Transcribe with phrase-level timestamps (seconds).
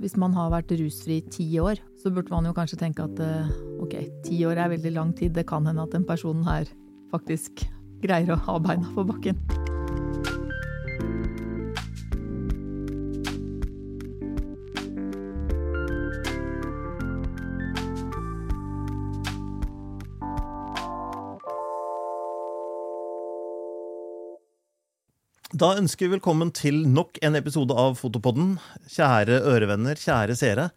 [0.00, 3.20] hvis man har vært rusfri i ti år, så burde man jo kanskje tenke at
[3.20, 3.52] eh,
[3.84, 5.34] ok, ti år er veldig lang tid.
[5.36, 6.68] Det kan hende at den personen her
[7.12, 7.66] faktisk
[8.00, 9.59] greier å ha beina på bakken.
[25.60, 28.54] Da ønsker vi velkommen til nok en episode av Fotopodden.
[28.88, 30.70] Kjære ørevenner, kjære seere.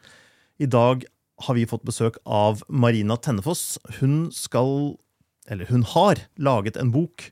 [0.60, 1.06] I dag
[1.46, 3.78] har vi fått besøk av Marina Tennefoss.
[4.02, 4.98] Hun skal,
[5.48, 7.30] eller hun har, laget en bok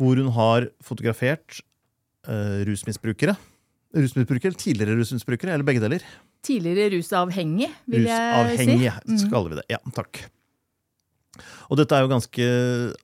[0.00, 1.60] hvor hun har fotografert
[2.24, 3.36] uh, rusmisbrukere.
[3.92, 6.08] Rusmisbrukere, Tidligere rusmisbrukere, eller begge deler?
[6.40, 8.64] Tidligere rusavhengig, vil jeg si.
[8.64, 9.68] Rusavhengig, skal vi det.
[9.76, 10.24] Ja, takk.
[11.72, 12.46] Og dette er jo ganske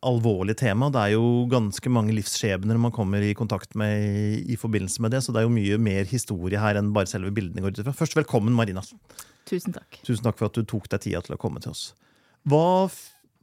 [0.05, 0.91] alvorlig tema.
[0.93, 5.23] Det er jo ganske mange livsskjebner man kommer i kontakt med i forbindelse med det,
[5.25, 7.97] så det er jo mye mer historie her enn bare selve bildene går ut ifra.
[7.97, 8.85] Først velkommen, Marina.
[9.49, 10.03] Tusen takk.
[10.05, 11.87] Tusen takk for at du tok deg tida til å komme til oss.
[12.49, 12.91] Hva,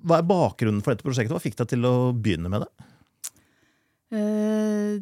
[0.06, 1.34] hva er bakgrunnen for dette prosjektet?
[1.34, 2.90] Hva fikk deg til å begynne med det?
[4.14, 5.02] Uh,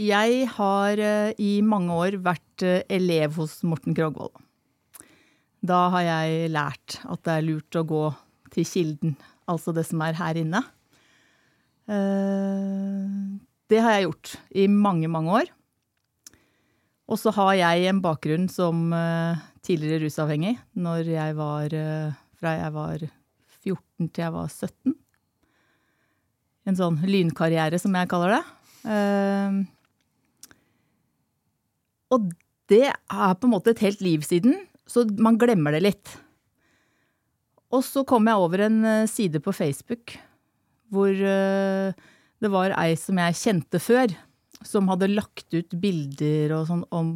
[0.00, 4.32] jeg har uh, i mange år vært uh, elev hos Morten Krogvold.
[5.62, 8.06] Da har jeg lært at det er lurt å gå
[8.52, 9.16] til kilden,
[9.50, 10.62] altså det som er her inne.
[11.90, 13.04] Eh,
[13.72, 15.52] det har jeg gjort i mange, mange år.
[17.10, 22.56] Og så har jeg en bakgrunn som eh, tidligere rusavhengig når jeg var eh, Fra
[22.58, 23.04] jeg var
[23.62, 24.94] 14 til jeg var 17.
[26.66, 28.42] En sånn lynkarriere, som jeg kaller det.
[32.14, 32.26] Og
[32.70, 36.12] det er på en måte et helt liv siden, så man glemmer det litt.
[37.72, 40.16] Og så kom jeg over en eh, side på Facebook
[40.92, 41.94] hvor eh,
[42.42, 44.12] det var ei som jeg kjente før,
[44.66, 47.14] som hadde lagt ut bilder og sånn om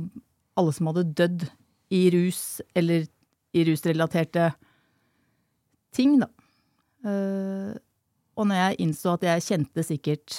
[0.56, 1.44] alle som hadde dødd
[1.92, 3.04] i rus, eller
[3.56, 4.48] i rusrelaterte
[5.96, 6.30] ting, da.
[7.04, 7.74] Eh,
[8.36, 10.38] og når jeg innså at jeg kjente sikkert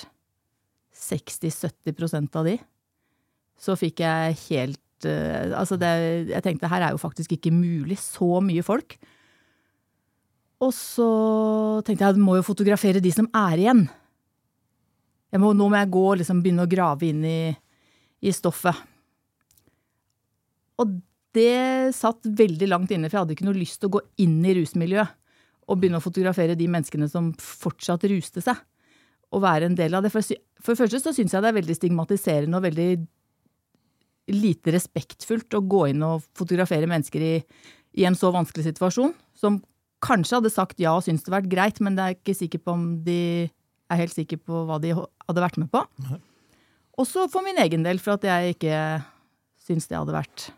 [0.97, 2.57] 60-70% av de,
[3.57, 5.89] så fikk jeg helt Altså, det,
[6.31, 7.99] jeg tenkte her er jo faktisk ikke mulig.
[8.01, 8.95] Så mye folk.
[10.63, 11.07] Og så
[11.85, 13.83] tenkte jeg at jeg må jo fotografere de som er igjen.
[15.37, 17.41] Må, nå må jeg gå og liksom begynne å grave inn i,
[18.25, 18.79] i, stoffet.
[20.81, 20.95] Og
[21.35, 24.39] det satt veldig langt inne, for jeg hadde ikke noe lyst til å gå inn
[24.47, 25.13] i rusmiljøet
[25.67, 28.57] og begynne å fotografere de menneskene som fortsatt ruste seg.
[29.35, 30.13] Og være en del av det.
[30.13, 30.23] For,
[30.63, 32.91] for det første så syns jeg det er veldig stigmatiserende og veldig
[34.33, 37.33] lite respektfullt å gå inn og fotografere mennesker i,
[37.99, 39.59] i en så vanskelig situasjon, som
[40.03, 42.75] kanskje hadde sagt ja og syntes det vært greit, men det er ikke sikker på
[42.75, 43.19] om de
[43.87, 45.83] er helt sikker på hva de hadde vært med på.
[47.01, 48.81] Også for min egen del, for at jeg ikke
[49.67, 50.49] syns det hadde vært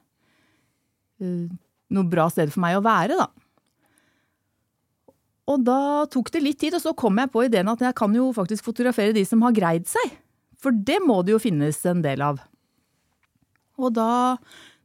[1.24, 1.50] uh,
[1.94, 3.30] noe bra sted for meg å være, da.
[5.50, 8.14] Og da tok det litt tid, og så kom jeg på ideen at jeg kan
[8.14, 10.14] jo faktisk fotografere de som har greid seg.
[10.60, 12.42] For det må det jo finnes en del av.
[13.80, 14.38] Og da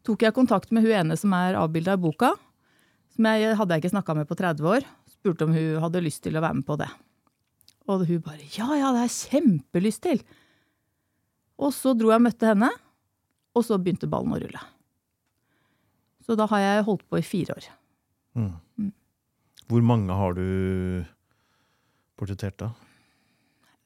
[0.06, 2.32] tok jeg kontakt med hun ene som er avbilda i boka,
[3.14, 4.86] som jeg hadde jeg ikke snakka med på 30 år.
[5.10, 6.90] Spurte om hun hadde lyst til å være med på det.
[7.90, 10.22] Og hun bare ja, ja, det har jeg kjempelyst til.
[11.60, 12.70] Og så dro jeg og møtte henne,
[13.54, 14.62] og så begynte ballen å rulle.
[16.24, 17.68] Så da har jeg holdt på i fire år.
[18.34, 18.54] Mm.
[18.80, 18.94] Mm.
[19.70, 20.46] Hvor mange har du
[22.18, 22.72] portrettert, da?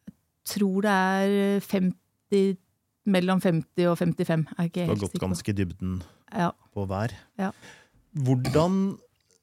[0.08, 2.56] Jeg tror det er 50,
[3.12, 4.46] mellom 50 og 55.
[4.56, 5.98] Er ikke du har gått ganske i dybden
[6.32, 6.54] ja.
[6.72, 7.12] på hver.
[7.40, 7.50] Ja.
[8.16, 8.96] Hvordan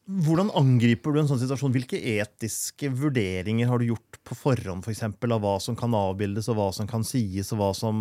[0.06, 1.74] hvordan angriper du en sånn situasjon?
[1.74, 6.50] Hvilke etiske vurderinger har du gjort på forhånd, For eksempel, av hva som kan avbildes,
[6.50, 7.96] og hva som kan sies, og hva som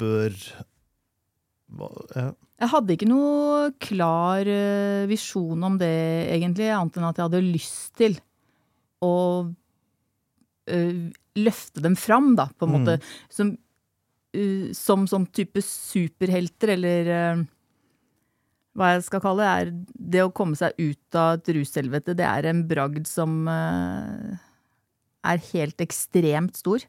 [0.00, 0.32] bør
[1.74, 2.30] hva, ja.
[2.62, 5.92] Jeg hadde ikke noe klar uh, visjon om det,
[6.32, 8.16] egentlig, annet enn at jeg hadde lyst til
[9.04, 9.14] å
[9.50, 11.02] uh,
[11.40, 12.78] løfte dem fram, da, på en mm.
[12.78, 12.96] måte.
[13.32, 13.56] Som,
[14.38, 17.12] uh, som sånn type superhelter, eller
[18.74, 22.26] hva jeg skal kalle det, er det å komme seg ut av et rushelvete, det
[22.26, 24.34] er en bragd som uh,
[25.24, 26.82] er helt ekstremt stor.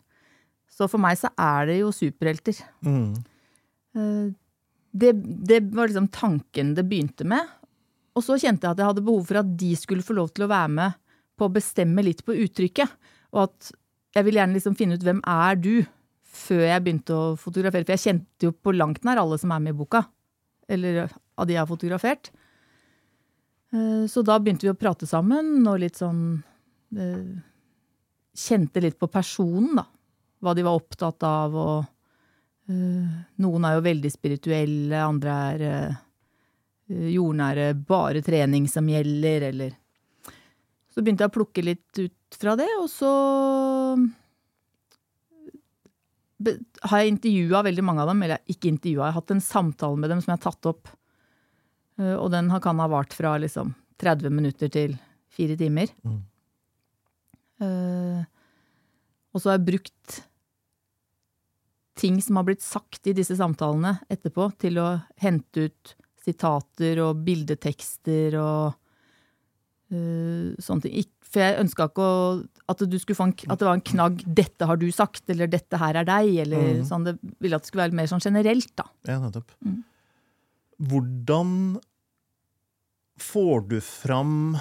[0.66, 2.58] Så for meg så er det jo superhelter.
[2.86, 3.14] Mm.
[3.96, 4.34] Uh,
[4.96, 7.46] det, det, var liksom tanken det begynte med.
[8.16, 10.48] Og så kjente jeg at jeg hadde behov for at de skulle få lov til
[10.48, 10.96] å være med
[11.36, 13.12] på å bestemme litt på uttrykket.
[13.36, 13.72] Og at
[14.16, 15.74] jeg ville gjerne liksom finne ut hvem er du,
[16.36, 17.86] før jeg begynte å fotografere.
[17.86, 20.06] For jeg kjente jo på langt nær alle som er med i boka.
[20.72, 21.06] Eller
[21.36, 22.32] av de jeg har fotografert.
[23.74, 26.24] Eh, så da begynte vi å prate sammen og litt sånn
[26.98, 27.36] eh,
[28.36, 29.86] Kjente litt på personen, da.
[30.44, 31.86] Hva de var opptatt av, og
[32.68, 36.02] uh, Noen er jo veldig spirituelle, andre er eh,
[37.14, 39.72] jordnære, bare trening som gjelder, eller
[40.92, 43.14] Så begynte jeg å plukke litt ut fra det, og så
[46.92, 50.04] har jeg intervjua veldig mange av dem, eller ikke intervjua, jeg har hatt en samtale
[50.04, 50.92] med dem som jeg har tatt opp.
[52.00, 54.98] Eh, Og den kan ha vart fra liksom 30 minutter til
[55.32, 55.92] fire timer.
[56.04, 56.22] Mm.
[57.56, 58.24] Uh,
[59.32, 60.18] og så har jeg brukt
[61.96, 64.90] ting som har blitt sagt i disse samtalene etterpå, til å
[65.24, 65.96] hente ut
[66.26, 68.76] sitater og bildetekster og
[69.96, 71.08] uh, sånne ting.
[71.26, 72.20] For jeg ønska ikke å,
[72.72, 76.08] at, en, at det var en knagg 'dette har du sagt', eller 'dette her er
[76.08, 76.86] deg', eller mm.
[76.88, 77.08] sånn.
[77.08, 78.88] Det ville at det skulle være mer sånn generelt, da.
[79.08, 79.52] Ja, nettopp.
[79.64, 79.84] Mm.
[80.76, 81.78] Hvordan
[83.22, 84.58] får du fram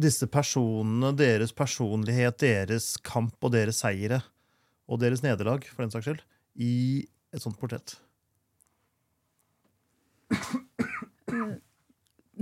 [0.00, 4.22] disse personene, deres personlighet, deres kamp og deres seire,
[4.90, 6.24] og deres nederlag, for den saks skyld,
[6.56, 7.04] i
[7.34, 7.96] et sånt portrett?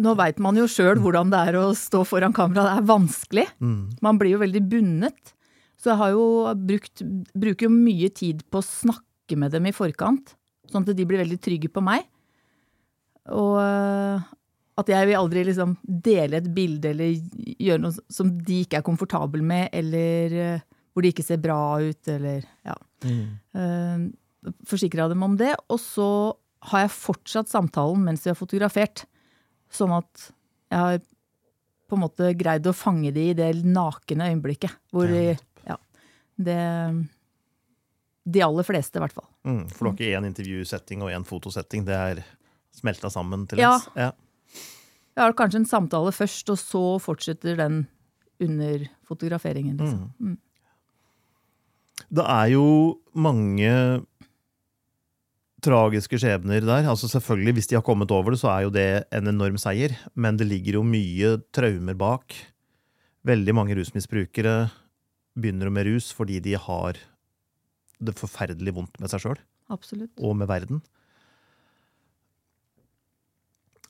[0.03, 2.65] Nå veit man jo sjøl hvordan det er å stå foran kamera.
[2.65, 3.47] Det er vanskelig.
[3.61, 3.81] Mm.
[4.05, 5.35] Man blir jo veldig bundet.
[5.77, 6.27] Så jeg har jo
[6.57, 7.03] brukt,
[7.35, 10.35] bruker jo mye tid på å snakke med dem i forkant,
[10.73, 12.07] sånn at de blir veldig trygge på meg.
[13.33, 14.23] Og øh,
[14.81, 17.13] at jeg vil aldri liksom dele et bilde eller
[17.61, 21.61] gjøre noe som de ikke er komfortabel med, eller øh, hvor de ikke ser bra
[21.81, 22.77] ut, eller ja.
[23.03, 23.23] Mm.
[23.57, 25.53] Uh, Forsikra dem om det.
[25.71, 26.09] Og så
[26.71, 29.05] har jeg fortsatt samtalen mens vi har fotografert.
[29.73, 30.29] Sånn at
[30.73, 31.01] jeg har
[31.89, 34.75] på en måte greid å fange de i det nakne øyeblikket.
[34.93, 35.37] Hvor de,
[35.69, 35.79] ja,
[36.41, 36.61] det
[38.25, 39.27] De aller fleste, i hvert fall.
[39.45, 39.65] Mm.
[39.73, 41.85] For du har ikke én intervjusetting og én fotosetting.
[41.85, 42.23] Det er
[42.73, 43.75] smelta sammen til Ja.
[43.75, 43.89] ens.
[43.97, 44.13] Ja.
[45.17, 47.87] Jeg har kanskje en samtale først, og så fortsetter den
[48.41, 49.77] under fotograferingen.
[49.77, 50.13] Liksom.
[50.21, 50.39] Mm.
[52.13, 54.05] Det er jo mange
[55.63, 56.89] tragiske skjebner der.
[56.91, 59.97] Altså selvfølgelig, Hvis de har kommet over det, så er jo det en enorm seier.
[60.15, 62.35] Men det ligger jo mye traumer bak.
[63.25, 64.71] Veldig mange rusmisbrukere
[65.39, 66.97] begynner med rus fordi de har
[68.05, 69.41] det forferdelig vondt med seg sjøl
[70.19, 70.83] og med verden.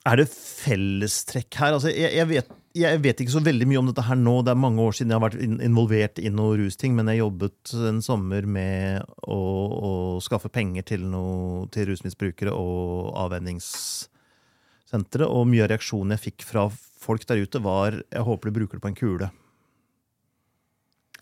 [0.03, 1.73] Er det fellestrekk her?
[1.77, 4.33] Altså, jeg, jeg, vet, jeg vet ikke så veldig mye om dette her nå.
[4.43, 7.21] Det er mange år siden jeg har vært in- involvert i noe rusting, men jeg
[7.21, 9.91] jobbet en sommer med å, å
[10.23, 16.67] skaffe penger til, noe, til rusmisbrukere og avvenningssentre, og mye av reaksjonen jeg fikk fra
[17.03, 19.31] folk der ute, var 'jeg håper du bruker det på en kule'.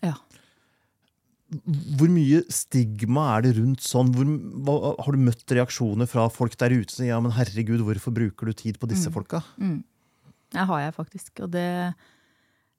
[0.02, 0.14] Ja.
[1.52, 4.12] Hvor mye stigma er det rundt sånn?
[4.14, 4.28] Hvor,
[4.64, 8.48] hva, har du møtt reaksjoner fra folk der ute som ja, men herregud, hvorfor bruker
[8.48, 9.42] du tid på disse folka?
[9.60, 9.82] Mm.
[10.52, 11.44] Det har jeg faktisk.
[11.44, 11.68] Og det,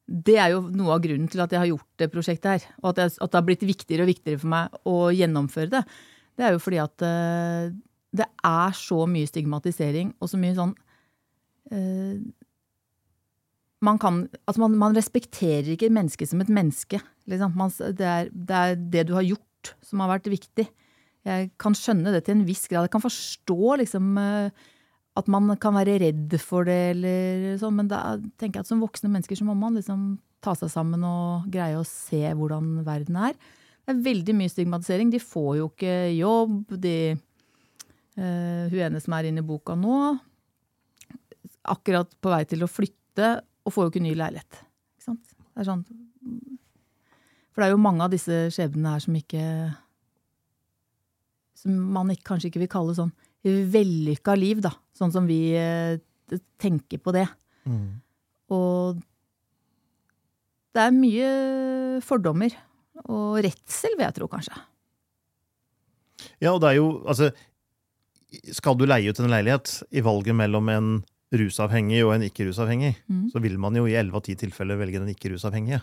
[0.05, 2.67] det er jo noe av grunnen til at jeg har gjort det prosjektet her.
[2.81, 5.83] Og at, jeg, at det har blitt viktigere og viktigere for meg å gjennomføre det.
[6.33, 7.73] Det er jo fordi at uh,
[8.13, 10.73] det er så mye stigmatisering og så mye sånn
[11.73, 12.17] eh,
[13.83, 17.01] man, kan, altså man, man respekterer ikke mennesket som et menneske.
[17.29, 17.57] Liksom.
[17.59, 20.67] Man, det, er, det er det du har gjort som har vært viktig.
[21.23, 22.87] Jeg kan skjønne det til en viss grad.
[22.87, 24.69] Jeg kan forstå liksom, eh,
[25.19, 28.81] at man kan være redd for det, eller sånn, men da tenker jeg at som
[28.83, 33.19] voksne mennesker så må man liksom ta seg sammen og greie å se hvordan verden
[33.29, 33.37] er.
[33.83, 35.11] Det er veldig mye stigmatisering.
[35.11, 36.75] De får jo ikke jobb.
[36.83, 36.97] De,
[38.19, 39.97] uh, hun ene som er inne i boka nå,
[41.71, 44.59] akkurat på vei til å flytte, og får jo ikke ny leilighet.
[44.97, 45.33] Ikke sant?
[45.53, 45.83] Det er sånn
[47.53, 49.43] For det er jo mange av disse skjebnene her som ikke
[51.61, 54.71] Som man ikke, kanskje ikke vil kalle sånn vellykka liv, da.
[54.95, 55.97] Sånn som vi eh,
[56.63, 57.25] tenker på det.
[57.67, 57.99] Mm.
[58.55, 59.01] Og
[60.73, 61.31] det er mye
[62.05, 62.55] fordommer.
[63.03, 64.55] Og redsel, vil jeg tro, kanskje.
[66.39, 67.33] Ja, og det er jo Altså,
[68.55, 70.93] skal du leie ut en leilighet i valget mellom en
[71.39, 73.23] rusavhengig og en ikke-rusavhengig, mm.
[73.33, 75.81] så vil man jo i 11 av 10 tilfeller velge den ikke-rusavhengige.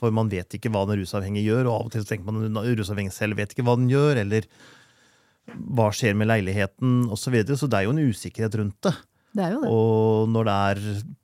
[0.00, 2.78] For man vet ikke hva den rusavhengige gjør, og av og til tenker man den
[2.78, 4.46] rusavhengige selv vet ikke hva den gjør, eller
[5.50, 7.24] hva skjer med leiligheten, osv.
[7.24, 7.58] Så, videre.
[7.58, 8.94] så det er jo en usikkerhet rundt det.
[9.32, 9.72] Det er jo det.
[9.72, 10.82] Og når det er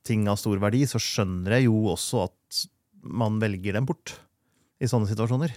[0.08, 2.64] ting av stor verdi, så skjønner jeg jo også at
[3.08, 4.16] man velger dem bort
[4.82, 5.52] i sånne situasjoner.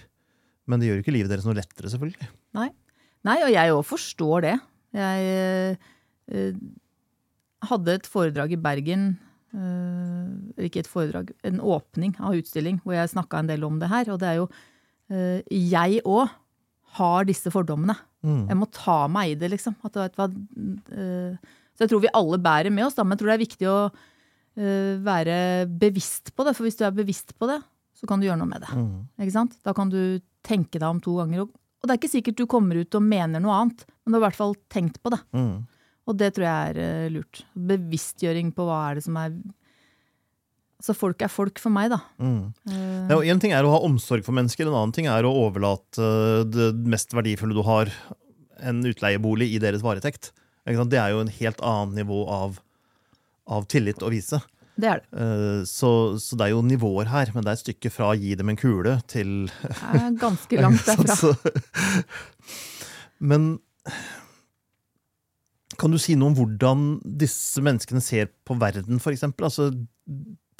[0.70, 2.30] Men det gjør jo ikke livet deres noe lettere, selvfølgelig.
[2.58, 2.68] Nei.
[3.26, 4.54] Nei, og jeg òg forstår det.
[4.94, 6.54] Jeg eh,
[7.68, 9.12] hadde et foredrag i Bergen,
[9.52, 13.90] eller ikke et foredrag, en åpning av utstilling, hvor jeg snakka en del om det
[13.92, 14.08] her.
[14.14, 14.46] Og det er jo
[15.12, 16.30] eh, Jeg òg
[16.98, 17.96] har disse fordommene.
[18.22, 18.46] Mm.
[18.50, 19.76] Jeg må ta meg i det, liksom.
[19.84, 23.22] At, vet hva, eh, så jeg tror vi alle bærer med oss, da, men jeg
[23.22, 25.36] tror det er viktig å eh, være
[25.80, 26.56] bevisst på det.
[26.56, 27.60] For hvis du er bevisst på det,
[27.96, 28.72] så kan du gjøre noe med det.
[28.76, 28.94] Mm.
[29.24, 29.58] Ikke sant?
[29.64, 31.46] Da kan du tenke deg om to ganger.
[31.46, 34.24] Og det er ikke sikkert du kommer ut og mener noe annet, men du har
[34.24, 35.20] i hvert fall tenkt på det.
[35.34, 35.62] Mm.
[36.10, 37.42] Og det tror jeg er eh, lurt.
[37.54, 39.36] Bevisstgjøring på hva er det som er
[40.82, 42.00] så folk er folk for meg, da.
[42.18, 42.48] Mm.
[42.66, 45.30] Eh, Ja, en ting er å ha omsorg for mennesker, en annen ting er å
[45.44, 46.08] overlate
[46.50, 47.92] det mest verdifulle du har,
[48.58, 50.32] en utleiebolig, i deres varetekt.
[50.66, 52.58] Det er jo en helt annet nivå av,
[53.46, 54.42] av tillit å vise.
[54.74, 55.22] Det er det.
[55.22, 58.18] Eh, Så, så det er jo nivåer her, men det er et stykke fra å
[58.18, 61.34] gi dem en kule til Det er ganske langt derfra.
[63.22, 63.52] Men
[65.82, 66.86] kan du si noe om hvordan
[67.18, 69.48] disse menneskene ser på verden, eksempel?
[69.48, 69.68] Altså,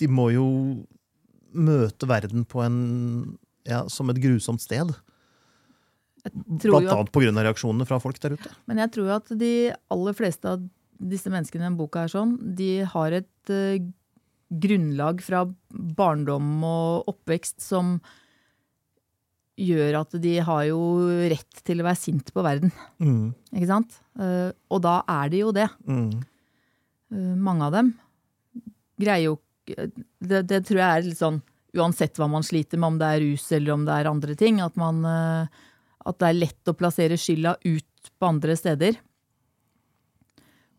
[0.00, 0.46] de må jo
[1.52, 2.76] møte verden på en,
[3.68, 4.90] ja, som et grusomt sted.
[6.22, 8.52] Blant annet av reaksjonene fra folk der ute.
[8.70, 9.52] Men jeg tror jo at de
[9.94, 10.62] aller fleste av
[11.02, 13.82] disse menneskene i denne boka er sånn, de har et uh,
[14.62, 17.96] grunnlag fra barndom og oppvekst som
[19.60, 20.80] gjør at de har jo
[21.30, 22.72] rett til å være sint på verden.
[23.02, 23.32] Mm.
[23.52, 23.98] Ikke sant?
[24.18, 25.68] Eh, og da er de jo det.
[25.86, 26.10] Mm.
[27.12, 27.92] Eh, mange av dem
[29.02, 31.38] greier jo det, det tror jeg er litt sånn
[31.78, 34.60] uansett hva man sliter med, om det er rus eller om det er andre ting,
[34.64, 35.62] at, man, eh,
[36.04, 38.98] at det er lett å plassere skylda ut på andre steder.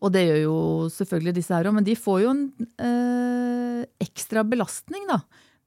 [0.04, 0.58] Og det gjør jo
[0.92, 2.44] selvfølgelig disse her òg, men de får jo en
[2.76, 5.22] eh, ekstra belastning, da.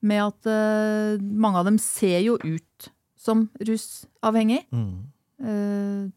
[0.06, 2.92] Med at eh, mange av dem ser jo ut
[3.28, 4.64] som rusavhengig.
[4.72, 4.94] Mm.
[5.38, 6.08] Uh,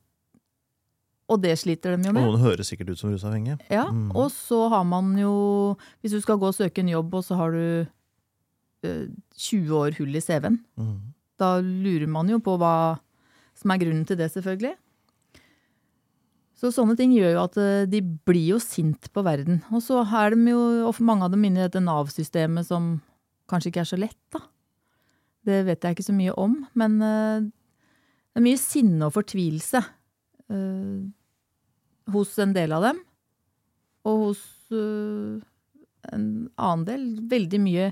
[1.31, 2.25] og det sliter de jo Og med.
[2.27, 3.59] noen høres sikkert ut som rusavhengige.
[3.71, 4.09] Ja, Mm.
[4.17, 7.37] og så har man jo Hvis du skal gå og søke en jobb, og så
[7.39, 7.87] har du
[8.87, 10.99] uh, 20 år hull i CV-en, Mm.
[11.39, 12.99] da lurer man jo på hva
[13.55, 14.75] som er grunnen til det, selvfølgelig.
[16.61, 19.63] Så sånne ting gjør jo at eh, de blir jo sint på verden.
[19.73, 22.99] Og så er de jo og mange av dem inne i dette Nav-systemet som
[23.49, 24.43] kanskje ikke er så lett, da.
[25.47, 29.81] Det vet jeg ikke så mye om, men eh, det er mye sinne og fortvilelse
[29.81, 30.99] eh,
[32.15, 33.01] hos en del av dem.
[34.11, 34.45] Og hos
[34.75, 35.41] eh,
[36.11, 37.91] en annen del veldig mye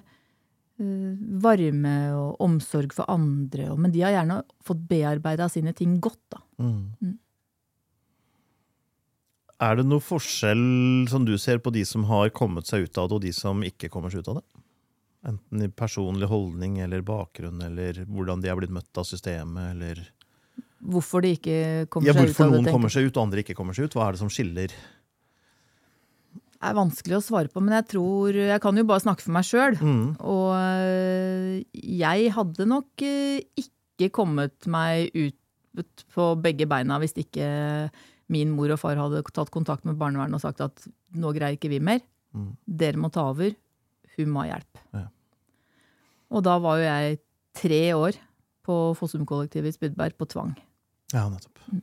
[1.42, 3.64] varme og omsorg for andre.
[3.74, 6.38] Men de har gjerne fått bearbeida sine ting godt, da.
[6.62, 6.84] Mm.
[7.02, 7.16] Mm.
[9.58, 13.08] Er det noe forskjell som du ser på de som har kommet seg ut av
[13.10, 14.57] det, og de som ikke kommer seg ut av det?
[15.28, 20.06] Enten i personlig holdning eller bakgrunn, eller hvordan de er blitt møtt av systemet, eller
[20.78, 22.34] Hvorfor de ikke kommer Ja, seg ut av det.
[22.36, 23.96] Hvorfor noen kommer seg ut, og andre ikke kommer seg ut?
[23.98, 24.74] Hva er det som skiller?
[26.58, 29.34] Det er vanskelig å svare på, men jeg tror Jeg kan jo bare snakke for
[29.34, 29.78] meg sjøl.
[29.78, 30.06] Mm.
[30.22, 37.46] Og øh, jeg hadde nok øh, ikke kommet meg ut på begge beina hvis ikke
[38.34, 41.70] min mor og far hadde tatt kontakt med barnevernet og sagt at nå greier ikke
[41.72, 42.02] vi mer.
[42.34, 42.50] Mm.
[42.66, 43.54] Dere må ta over.
[44.18, 44.82] Hun må ha hjelp.
[44.94, 45.06] Ja.
[46.34, 47.20] Og da var jo jeg
[47.58, 48.18] tre år
[48.68, 50.52] på Fossum-kollektivet i Spydberg på tvang.
[51.14, 51.62] Ja, nettopp.
[51.72, 51.82] Mm.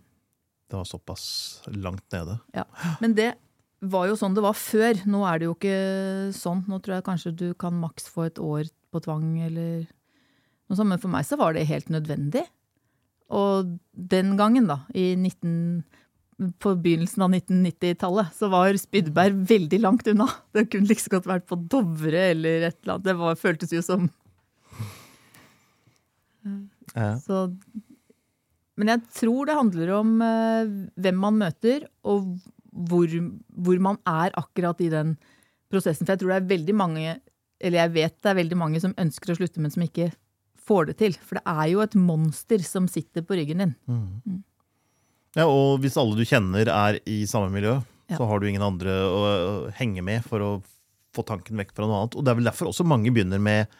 [0.69, 1.25] Det var såpass
[1.73, 2.37] langt nede.
[2.53, 2.65] Ja.
[3.01, 3.33] Men det
[3.85, 5.01] var jo sånn det var før.
[5.09, 5.79] Nå er det jo ikke
[6.37, 6.63] sånn.
[6.69, 10.91] Nå tror jeg kanskje du kan maks få et år på tvang eller noe sånt.
[10.91, 12.45] Men for meg så var det helt nødvendig.
[13.33, 15.81] Og den gangen, da, i 19,
[16.61, 20.27] på begynnelsen av 1990-tallet, så var Spydberg veldig langt unna.
[20.53, 23.07] Det kunne like liksom godt vært på Dovre eller et eller annet.
[23.07, 24.09] Det var, føltes jo som
[26.95, 27.11] Ja.
[27.23, 27.39] Så,
[28.77, 32.35] men jeg tror det handler om eh, hvem man møter, og
[32.75, 33.07] hvor,
[33.55, 35.15] hvor man er akkurat i den
[35.71, 36.05] prosessen.
[36.05, 37.15] For jeg tror det er veldig mange,
[37.63, 40.09] eller jeg vet det er veldig mange som ønsker å slutte, men som ikke
[40.65, 41.15] får det til.
[41.23, 43.73] For det er jo et monster som sitter på ryggen din.
[43.87, 44.43] Mm.
[45.37, 48.19] ja, og hvis alle du kjenner er i samme miljø, Ja.
[48.19, 50.49] så har du ingen andre å, å henge med for å
[51.15, 52.17] få tanken vekk fra noe annet.
[52.19, 53.71] Og det er vel derfor også mange begynner med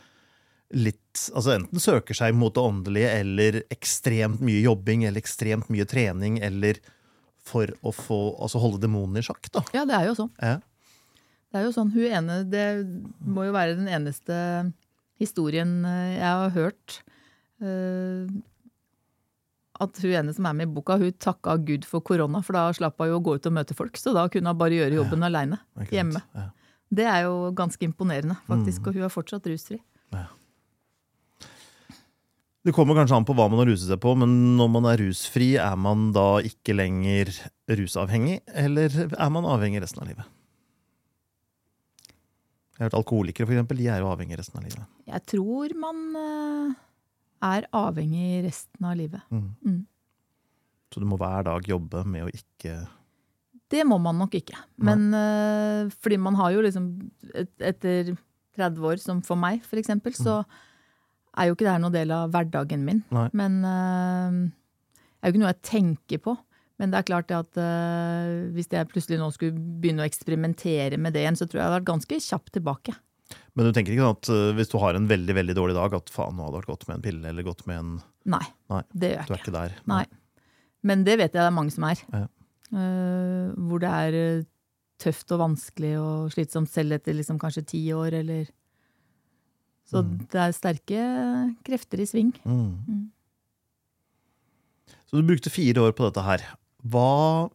[0.76, 1.02] litt
[1.32, 6.42] Altså enten søker seg mot det åndelige eller ekstremt mye jobbing eller ekstremt mye trening
[6.44, 6.82] eller
[7.46, 9.62] for å få, altså holde demonene i sjakk, da.
[9.76, 10.32] Ja, det er jo sånn.
[10.42, 10.58] Ja.
[11.54, 12.66] Det er jo sånn, hun ene, Det
[13.22, 14.36] må jo være den eneste
[15.22, 16.98] historien eh, jeg har hørt.
[17.64, 18.28] Uh,
[19.80, 22.66] At hun ene som er med i boka, hun takka Gud for korona, for da
[22.76, 23.96] slapp hun jo å gå ut og møte folk.
[24.02, 25.62] Så da kunne hun bare gjøre jobben aleine.
[25.94, 26.26] Hjemme.
[26.36, 26.50] Ja.
[26.96, 28.82] Det er jo ganske imponerende, faktisk.
[28.82, 28.90] Mm.
[28.90, 29.80] Og hun er fortsatt rusfri.
[32.66, 35.04] Det kommer kanskje an på hva man har ruset seg på, men når man er
[35.04, 37.30] rusfri, er man da ikke lenger
[37.70, 40.32] rusavhengig, eller er man avhengig resten av livet?
[42.76, 44.90] Jeg har hørt Alkoholikere for eksempel, de er jo avhengig resten av livet.
[45.08, 46.74] Jeg tror man eh,
[47.54, 49.22] er avhengig resten av livet.
[49.30, 49.48] Mm.
[49.62, 49.80] Mm.
[50.90, 52.80] Så du må hver dag jobbe med å ikke
[53.72, 54.58] Det må man nok ikke.
[54.82, 56.90] Men eh, fordi man har jo liksom
[57.30, 58.16] et, Etter
[58.58, 60.42] 30 år, som for meg, for eksempel, så
[61.38, 63.02] er jo ikke det her noe del av hverdagen min.
[63.16, 63.28] Nei.
[63.38, 66.36] Men uh, det er jo ikke noe jeg tenker på.
[66.82, 71.16] Men det er klart at uh, hvis jeg plutselig nå skulle begynne å eksperimentere med
[71.16, 72.96] det igjen, så tror jeg jeg hadde vært ganske kjapt tilbake.
[73.56, 76.12] Men du tenker ikke at uh, hvis du har en veldig veldig dårlig dag, at
[76.14, 77.94] faen, nå hadde det vært godt med en pille eller godt med en
[78.36, 79.46] Nei, Nei, det gjør jeg Du er ikke.
[79.46, 79.78] ikke der.
[79.90, 80.04] Nei.
[80.86, 82.04] Men det vet jeg det er mange som er.
[82.12, 82.26] Ja.
[82.76, 84.20] Uh, hvor det er
[85.02, 88.52] tøft og vanskelig og slitsomt selv etter liksom kanskje ti år, eller
[89.86, 90.16] Så Mm.
[90.32, 91.02] det er sterke
[91.64, 92.32] krefter i sving.
[92.46, 92.72] Mm.
[92.90, 93.04] Mm.
[95.06, 96.42] Så du brukte fire år på dette her.
[96.86, 97.50] Hva,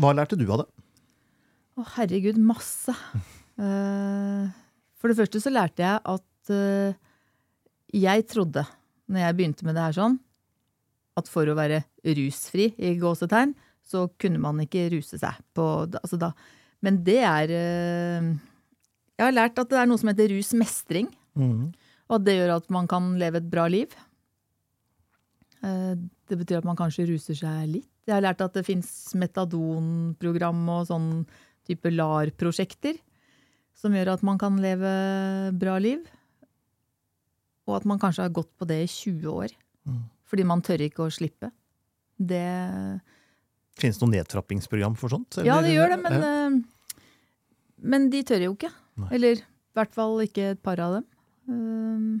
[0.00, 0.68] hva lærte du av det?
[1.80, 2.94] Å, herregud, masse.
[3.60, 4.46] Eh,
[4.96, 6.94] for det første så lærte jeg at eh,
[7.92, 8.62] jeg trodde,
[9.12, 10.14] når jeg begynte med det her sånn,
[11.20, 11.82] at for å være
[12.16, 13.52] rusfri, i gåsetegn,
[13.84, 15.36] så kunne man ikke ruse seg.
[15.52, 16.30] På, altså da.
[16.80, 18.30] Men det er eh,
[19.20, 21.10] Jeg har lært at det er noe som heter rusmestring.
[21.36, 23.92] Og at det gjør at man kan leve et bra liv.
[25.62, 25.94] Eh,
[26.30, 27.88] Det betyr at man kanskje ruser seg litt.
[28.06, 31.08] Jeg har lært at det fins metadonprogram og sånn
[31.66, 32.96] type LAR-prosjekter
[33.76, 34.92] som gjør at man kan leve
[35.58, 36.04] bra liv.
[37.68, 39.52] Og at man kanskje har gått på det i 20 år.
[39.86, 40.04] Mm.
[40.30, 41.50] Fordi man tør ikke å slippe.
[42.18, 43.00] Det
[43.80, 45.38] Finnes det noe nedtrappingsprogram for sånt?
[45.46, 46.46] Ja, det gjør det, men, Ja.
[46.46, 46.50] eh,
[47.82, 48.70] men de tør jo ikke.
[49.00, 49.12] Nei.
[49.16, 51.06] Eller i hvert fall ikke et par av dem.
[51.50, 52.18] Um,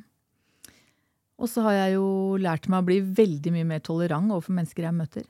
[1.40, 4.86] og så har jeg jo lært meg å bli veldig mye mer tolerant overfor mennesker
[4.86, 5.28] jeg møter.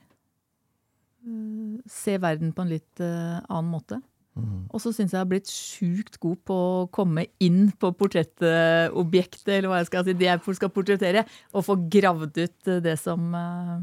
[1.25, 4.01] Uh, se verden på en litt uh, annen måte.
[4.39, 4.67] Mm.
[4.71, 9.49] Og så syns jeg jeg har blitt sjukt god på å komme inn på portrettobjektet,
[9.57, 12.95] eller hva jeg skal si, det jeg skal portrettere, og få gravd ut eh, det
[13.01, 13.81] som uh,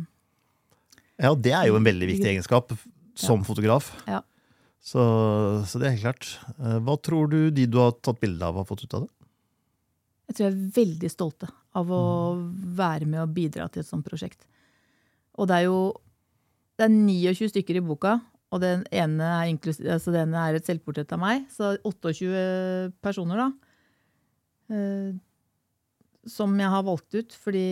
[1.20, 2.72] Ja, det er jo en veldig viktig egenskap
[3.18, 3.90] som fotograf.
[4.08, 4.22] Ja.
[4.80, 5.02] Så,
[5.68, 6.28] så det er helt klart.
[6.58, 9.12] Eh, Hva tror du de du har tatt bilde av, har fått ut av det?
[10.28, 12.02] Jeg tror jeg er veldig stolte av å
[12.78, 14.44] være med og bidra til et sånt prosjekt.
[15.38, 15.78] Og det er jo
[16.78, 18.18] det er 29 stykker i boka,
[18.54, 19.48] og den ene er,
[19.92, 21.48] altså den ene er et selvportrett av meg.
[21.50, 23.48] Så 28 personer, da.
[24.76, 25.16] eh,
[26.28, 27.64] som jeg har valgt ut, fordi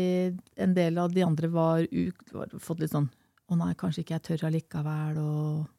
[0.56, 1.86] en del av de andre var,
[2.32, 3.08] var fått litt sånn
[3.46, 5.75] Å nei, kanskje ikke jeg tør allikevel, og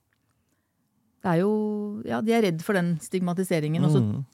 [1.23, 3.84] Det er jo Ja, de er redd for den stigmatiseringen.
[3.84, 4.25] og så Mm.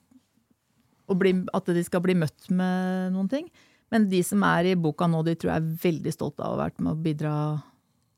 [1.09, 3.49] og bli, at de skal bli møtt med noen ting.
[3.91, 6.57] Men de som er i boka nå, de tror jeg er veldig stolte av å
[6.57, 7.63] ha vært med å bidra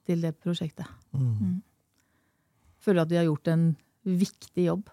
[0.05, 0.87] til det prosjektet.
[1.13, 1.61] Mm.
[2.79, 3.75] Føler at de har gjort en
[4.05, 4.87] viktig jobb.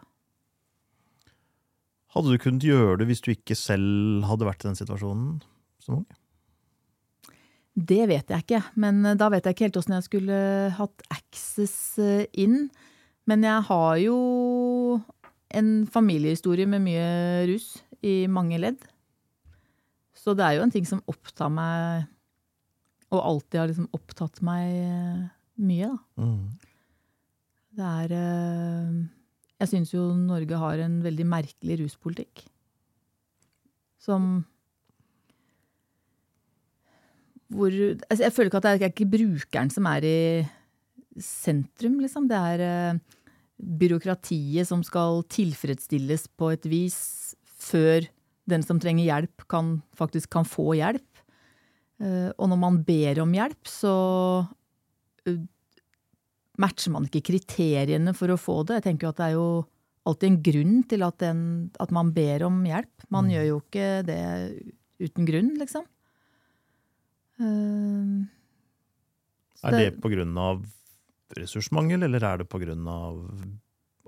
[2.15, 5.43] Hadde du kunnet gjøre det hvis du ikke selv hadde vært i den situasjonen
[5.81, 6.07] som ung?
[7.73, 10.41] Det vet jeg ikke, men eh, da vet jeg ikke helt åssen jeg skulle
[10.77, 12.67] hatt access eh, inn.
[13.31, 14.17] Men jeg har jo
[15.53, 17.07] en familiehistorie med mye
[17.51, 17.69] rus
[18.03, 18.81] i mange ledd.
[20.17, 22.07] Så det er jo en ting som opptar meg,
[23.13, 25.25] og alltid har liksom opptatt meg eh,
[25.63, 26.23] mye, da.
[26.23, 26.47] Mm.
[27.73, 28.97] Det er eh,
[29.63, 32.45] Jeg syns jo Norge har en veldig merkelig ruspolitikk.
[34.03, 34.45] Som
[37.53, 40.19] Hvor altså Jeg føler ikke at det er ikke brukeren som er i
[41.21, 42.29] sentrum, liksom.
[42.31, 42.99] Det er eh,
[43.63, 46.99] byråkratiet som skal tilfredsstilles på et vis
[47.63, 48.07] før
[48.51, 51.23] den som trenger hjelp, kan, faktisk kan få hjelp.
[52.03, 53.93] Eh, og når man ber om hjelp, så
[55.29, 55.39] eh,
[56.59, 58.81] matcher man ikke kriteriene for å få det.
[58.81, 59.47] Jeg tenker at det er jo
[60.09, 61.43] alltid en grunn til at, den,
[61.79, 63.07] at man ber om hjelp.
[63.15, 63.33] Man Mm.
[63.37, 64.23] gjør jo ikke det
[65.03, 65.87] uten grunn, liksom.
[67.43, 68.27] Uh,
[69.63, 70.63] er Er det på grunn av
[71.39, 72.49] ressursmangel, eller er det
[72.93, 73.21] av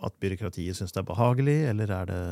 [0.04, 2.22] at byråkratiet syns det er behagelig, eller er det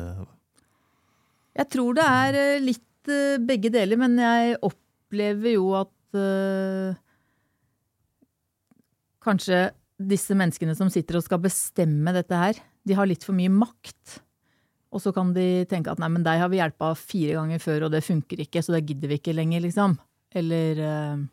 [1.55, 6.93] Jeg tror det er eh, litt eh, begge deler, men jeg opplever jo at øh,
[9.23, 13.51] kanskje disse menneskene som sitter og skal bestemme dette her, de har litt for mye
[13.53, 14.19] makt.
[14.93, 17.87] Og så kan de tenke at nei, men deg har vi hjelpa fire ganger før,
[17.87, 19.95] og det funker ikke, så det gidder vi ikke lenger, liksom.
[20.33, 21.23] Eller eh,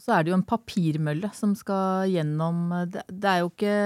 [0.00, 3.76] eh, Så er det jo en papirmølle som skal gjennom eh, Det, er jo ikke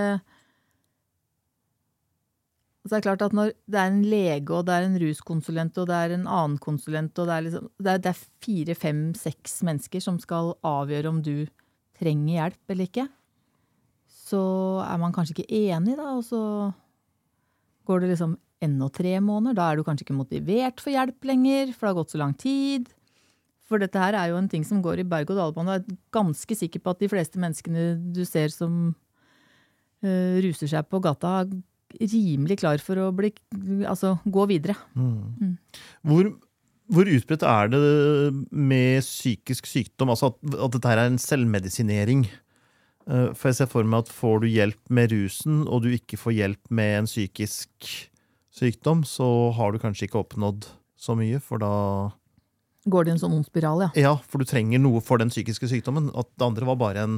[2.85, 5.79] så det er klart at når det er en lege, og det er en ruskonsulent,
[5.81, 8.99] og det er en annen konsulent, og det er, liksom, er, det er fire, fem,
[9.17, 11.47] seks mennesker som skal avgjøre om du
[11.97, 13.07] trenger hjelp eller ikke,
[14.29, 14.43] så
[14.85, 16.43] er man kanskje ikke enig, da, og så
[17.89, 19.57] går det liksom ennå tre måneder.
[19.57, 22.37] Da er du kanskje ikke motivert for hjelp lenger, for det har gått så lang
[22.37, 22.91] tid.
[23.75, 25.75] For dette her er jo en ting som går i berg-og-dal-bane.
[25.81, 30.87] Jeg er ganske sikker på at de fleste menneskene du ser som uh, ruser seg
[30.87, 33.33] på gata, er rimelig klar for å bli,
[33.83, 34.79] altså, gå videre.
[34.95, 35.55] mm.
[36.07, 36.31] Hvor
[36.95, 37.81] Hvor utbredt er det
[38.53, 40.11] med psykisk sykdom?
[40.13, 42.27] Altså at, at dette her er en selvmedisinering?
[43.09, 46.21] Uh, For jeg ser for meg at får du hjelp med rusen, og du ikke
[46.21, 47.89] får hjelp med en psykisk
[48.53, 51.73] sykdom, så har du kanskje ikke oppnådd så mye, for da
[52.87, 53.91] Går det i en sånn ond spiral, ja.
[53.97, 56.11] Ja, for du trenger noe for den psykiske sykdommen.
[56.15, 57.15] At det andre var bare en,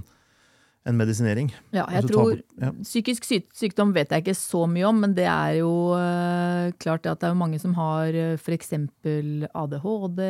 [0.87, 1.49] en medisinering.
[1.75, 2.71] Ja, jeg tror bort- ja.
[2.87, 3.27] Psykisk
[3.57, 7.31] sykdom vet jeg ikke så mye om, men det er jo øh, klart at det
[7.33, 8.71] er mange som har uh, f.eks.
[9.51, 10.23] ADHD,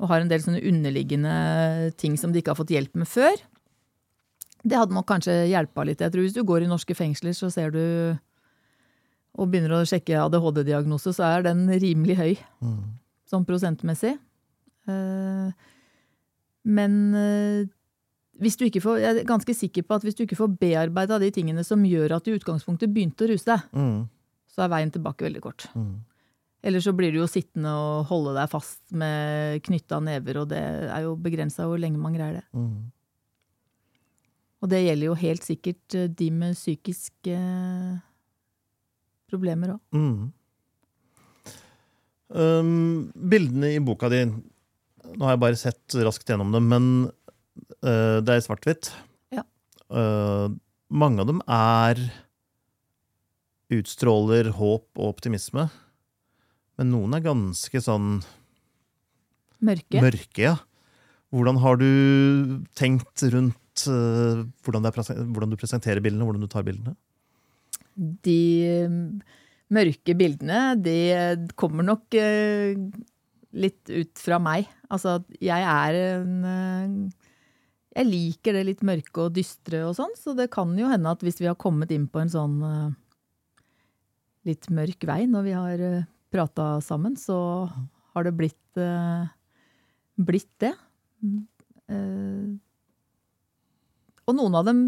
[0.00, 1.32] og har en del sånne underliggende
[2.00, 3.36] ting som de ikke har fått hjelp med før.
[4.60, 6.00] Det hadde nok kanskje hjelpa litt.
[6.04, 7.80] Jeg tror Hvis du går i norske fengsler, så ser du
[9.40, 12.80] og begynner å sjekke ADHD-diagnose, så er den rimelig høy Mm.
[13.30, 14.16] Sånn prosentmessig.
[14.90, 15.68] Eh,
[16.66, 17.64] Men eh,
[18.40, 21.18] hvis du ikke får, jeg er ganske sikker på at hvis du ikke får bearbeida
[21.22, 24.08] de tingene som gjør at du i utgangspunktet begynte å ruse deg, Mm.
[24.50, 25.66] så er veien tilbake veldig kort.
[25.76, 26.00] Mm.
[26.62, 30.60] Eller så blir du jo sittende og holde deg fast med knytta never, og det
[30.60, 32.44] er jo begrensa hvor lenge man greier det.
[32.52, 32.90] Mm.
[34.60, 37.38] Og det gjelder jo helt sikkert eh, de med psykiske
[39.30, 39.80] problemer òg.
[42.30, 46.84] Um, bildene i boka di Nå har jeg bare sett raskt gjennom dem, men
[47.82, 48.92] uh, det er i svart-hvitt.
[49.34, 49.42] Ja.
[49.90, 50.52] Uh,
[50.86, 51.98] mange av dem er
[53.74, 55.68] Utstråler håp og optimisme.
[56.78, 58.20] Men noen er ganske sånn
[59.62, 60.00] Mørke.
[60.02, 60.56] mørke, ja.
[61.34, 61.90] Hvordan har du
[62.78, 66.96] tenkt rundt uh, hvordan, er, hvordan du presenterer bildene, hvordan du tar bildene?
[68.26, 68.40] De
[69.74, 70.96] mørke bildene, de
[71.58, 72.78] kommer nok eh,
[73.54, 74.68] litt ut fra meg.
[74.90, 77.26] Altså, jeg er en eh,
[77.90, 81.22] Jeg liker det litt mørke og dystre og sånn, så det kan jo hende at
[81.26, 82.90] hvis vi har kommet inn på en sånn eh,
[84.50, 85.86] litt mørk vei når vi har
[86.30, 87.66] prata sammen, så
[88.14, 88.56] har det blitt
[90.20, 90.70] blitt det.
[94.30, 94.82] Og noen av dem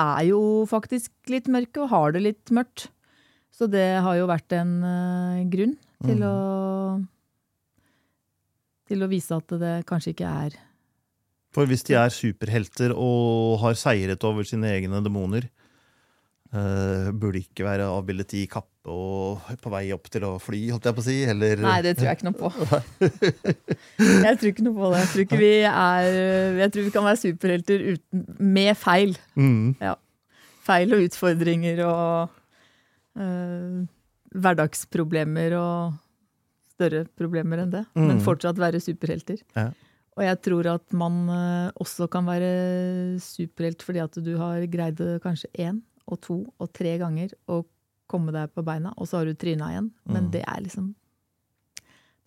[0.00, 2.90] er jo faktisk litt mørke og har det litt mørkt.
[3.54, 6.24] Så det har jo vært en uh, grunn til Mm.
[6.24, 7.04] å
[8.90, 10.54] til å vise at det kanskje ikke er
[11.54, 15.44] For hvis de er superhelter og har seiret over sine egne demoner,
[16.54, 20.62] uh, burde de ikke være avbildet i kappe og på vei opp til å fly,
[20.72, 21.18] holdt jeg på å si?
[21.28, 22.50] Eller Nei, det tror jeg ikke noe på.
[24.24, 25.00] Jeg tror ikke noe på det.
[25.04, 26.10] Jeg tror vi er
[26.62, 29.12] Jeg tror vi kan være superhelter uten, med feil.
[29.36, 29.76] Mm.
[30.64, 32.39] Feil og utfordringer og
[33.16, 33.86] eh,
[34.34, 35.94] hverdagsproblemer og
[36.74, 37.84] større problemer enn det.
[37.94, 38.24] Men Mm.
[38.24, 39.40] fortsatt være superhelter.
[39.56, 39.70] Ja.
[40.16, 44.96] Og jeg tror at man eh, også kan være superhelt fordi at du har greid
[44.96, 47.64] det kanskje én og to og tre ganger å
[48.08, 49.90] komme deg på beina, og så har du tryna igjen.
[50.06, 50.30] Men Mm.
[50.32, 50.94] det er liksom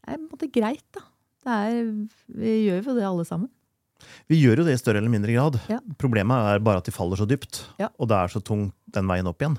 [0.05, 0.99] Det er på en måte greit, da.
[1.43, 3.49] Det er, vi gjør jo det alle sammen.
[4.27, 5.59] Vi gjør jo det i større eller mindre grad.
[5.69, 5.79] Ja.
[5.97, 7.87] Problemet er bare at de faller så dypt, Ja.
[7.97, 9.57] og det er så tungt den veien opp igjen.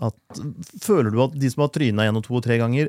[0.00, 0.16] At,
[0.80, 2.88] føler du at de som har tryna én og to og tre ganger,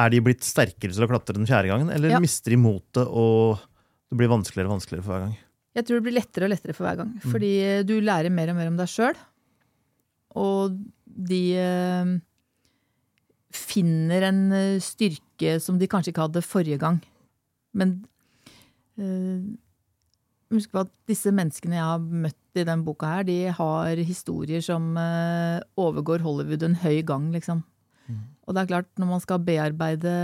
[0.00, 2.20] er de blitt sterkere til å klatre den fjerde gangen, eller Ja.
[2.22, 3.60] mister de motet og
[4.08, 5.36] det blir vanskeligere og vanskeligere for hver gang?
[5.72, 7.12] Jeg tror det blir lettere og lettere for hver gang.
[7.16, 7.30] Mm.
[7.32, 7.52] Fordi
[7.88, 9.16] du lærer mer og mer om deg sjøl.
[10.36, 12.12] Og de øh,
[13.52, 17.00] finner en eh, styrke som de kanskje ikke hadde forrige gang.
[17.72, 18.04] Men
[19.00, 19.56] øh,
[20.52, 24.60] husk på at disse menneskene jeg har møtt i den boka her, de har historier
[24.64, 27.62] som eh, overgår Hollywood en høy gang, liksom.
[28.08, 28.18] Mm.
[28.46, 30.14] Og det er klart, når man skal bearbeide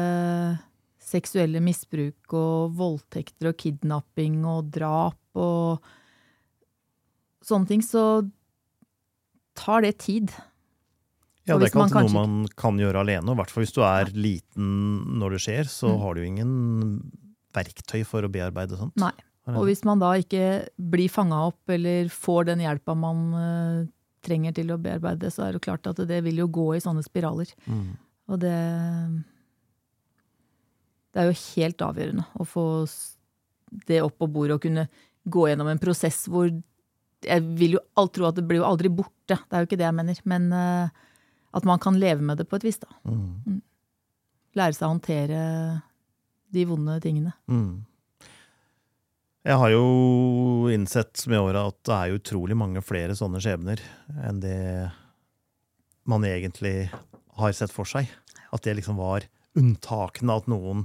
[1.08, 5.80] seksuelle misbruk og voldtekter og kidnapping og drap og
[7.48, 8.02] sånne ting, så
[9.56, 10.34] tar det tid.
[11.48, 13.32] Ja, Det er ikke alltid noe man kan gjøre alene.
[13.32, 14.68] I hvert fall hvis du er liten
[15.18, 16.00] når det skjer, så Mm.
[16.02, 16.52] har du ingen
[17.56, 18.92] verktøy for å bearbeide sånt.
[19.00, 19.14] Nei.
[19.56, 23.86] Og hvis man da ikke blir fanga opp eller får den hjelpa man eh,
[24.26, 26.82] trenger til å bearbeide det, så er det klart at det vil jo gå i
[26.84, 27.50] sånne spiraler.
[27.66, 27.90] Mm.
[28.28, 28.56] Og det
[31.14, 32.64] Det er jo helt avgjørende å få
[33.88, 34.88] det opp på bordet og kunne
[35.28, 36.48] gå gjennom en prosess hvor
[37.24, 39.78] Jeg vil jo alt tro at det blir jo aldri borte, det er jo ikke
[39.80, 40.18] det jeg mener.
[40.24, 41.06] Men eh,
[41.50, 42.78] at man kan leve med det på et vis.
[42.78, 42.88] da.
[43.08, 43.58] Mm.
[44.54, 45.40] Lære seg å håndtere
[46.54, 47.32] de vonde tingene.
[47.50, 47.82] Mm.
[49.48, 53.80] Jeg har jo innsett med åra at det er utrolig mange flere sånne skjebner
[54.28, 54.58] enn det
[56.04, 56.90] man egentlig
[57.40, 58.10] har sett for seg.
[58.52, 59.24] At det liksom var
[59.56, 60.84] unntakene at noen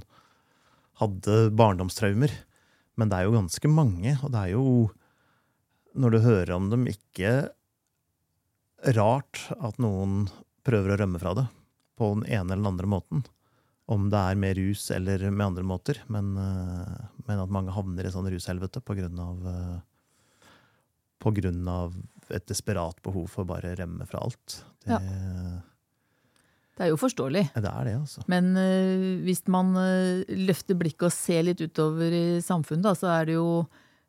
[0.96, 2.32] hadde barndomstraumer.
[2.96, 4.64] Men det er jo ganske mange, og det er jo,
[5.92, 7.34] når du hører om dem, ikke
[8.96, 10.30] rart at noen
[10.64, 11.48] prøver å rømme fra det
[12.00, 13.26] på den ene eller den andre måten.
[13.86, 18.06] Om det er med rus eller med andre måter, men, eh, men at mange havner
[18.06, 19.76] i sånn rushelvete på grunn av eh,
[21.20, 21.94] På grunn av
[22.32, 24.64] et desperat behov for bare å rømme fra alt.
[24.84, 25.62] Det, Ja.
[26.74, 27.44] Det er jo forståelig.
[27.54, 28.24] det er det, altså.
[28.26, 33.12] Men uh, hvis man uh, løfter blikket og ser litt utover i samfunnet, da, så
[33.14, 33.62] er det jo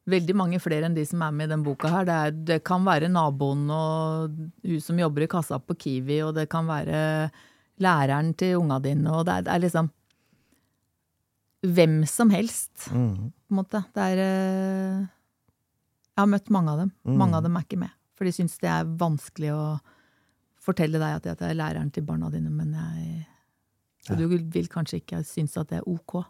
[0.09, 2.07] veldig mange flere enn de som er med i den boka her.
[2.07, 6.33] Det, er, det kan være naboen og hun som jobber i kassa på Kiwi, og
[6.37, 7.29] det kan være
[7.81, 9.89] læreren til unga dine, og det er, det er liksom
[11.65, 13.31] hvem som helst, Mm.
[13.31, 13.83] på en måte.
[13.93, 15.07] Det er øh,
[16.15, 16.91] Jeg har møtt mange av dem.
[17.05, 17.17] Mm.
[17.17, 17.89] Mange av dem er ikke med.
[18.15, 19.79] For de syns det er vanskelig å
[20.65, 23.25] fortelle deg at jeg er læreren til barna dine, men jeg
[24.05, 26.23] Så du vil kanskje ikke synes at det er ok.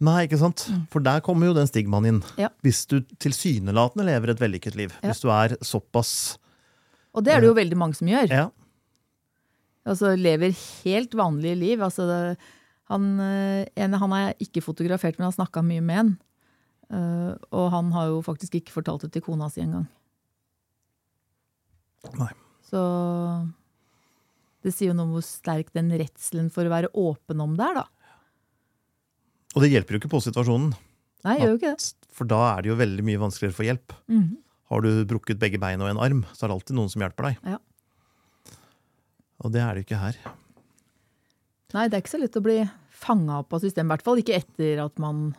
[0.00, 0.66] Nei, ikke sant?
[0.90, 2.22] For der kommer jo den stigmaen inn.
[2.36, 2.48] Ja.
[2.64, 4.92] Hvis du tilsynelatende lever et vellykket liv.
[5.02, 5.08] Ja.
[5.12, 6.38] Hvis du er såpass
[7.14, 8.50] Og det er det jo veldig mange som gjør.
[9.88, 10.52] Altså lever
[10.84, 11.84] helt vanlige liv.
[11.84, 12.06] Altså
[12.90, 16.12] han, øh, han har jeg ikke fotografert, men har snakka mye med han.
[16.90, 19.86] Øh, og han har jo faktisk ikke fortalt det til kona si engang.
[22.18, 22.32] Nei.
[22.66, 22.80] Så
[24.64, 27.66] det sier jo noe om hvor sterk den redselen for å være åpen om det
[27.70, 27.86] er, da.
[29.56, 30.74] Og det hjelper jo ikke på situasjonen.
[31.26, 32.10] Nei, jeg gjør jo ikke det.
[32.16, 33.96] For da er det jo veldig mye vanskeligere å få hjelp.
[34.10, 34.30] Mhm.
[34.70, 37.26] Har du brukket begge bein og en arm, så er det alltid noen som hjelper
[37.26, 37.38] deg.
[37.56, 37.58] Ja.
[39.40, 40.18] Og det er det jo ikke her.
[41.74, 42.58] Nei, det er ikke så lett å bli
[43.00, 43.88] fanga opp av systemet.
[43.88, 45.30] I hvert fall ikke etter at man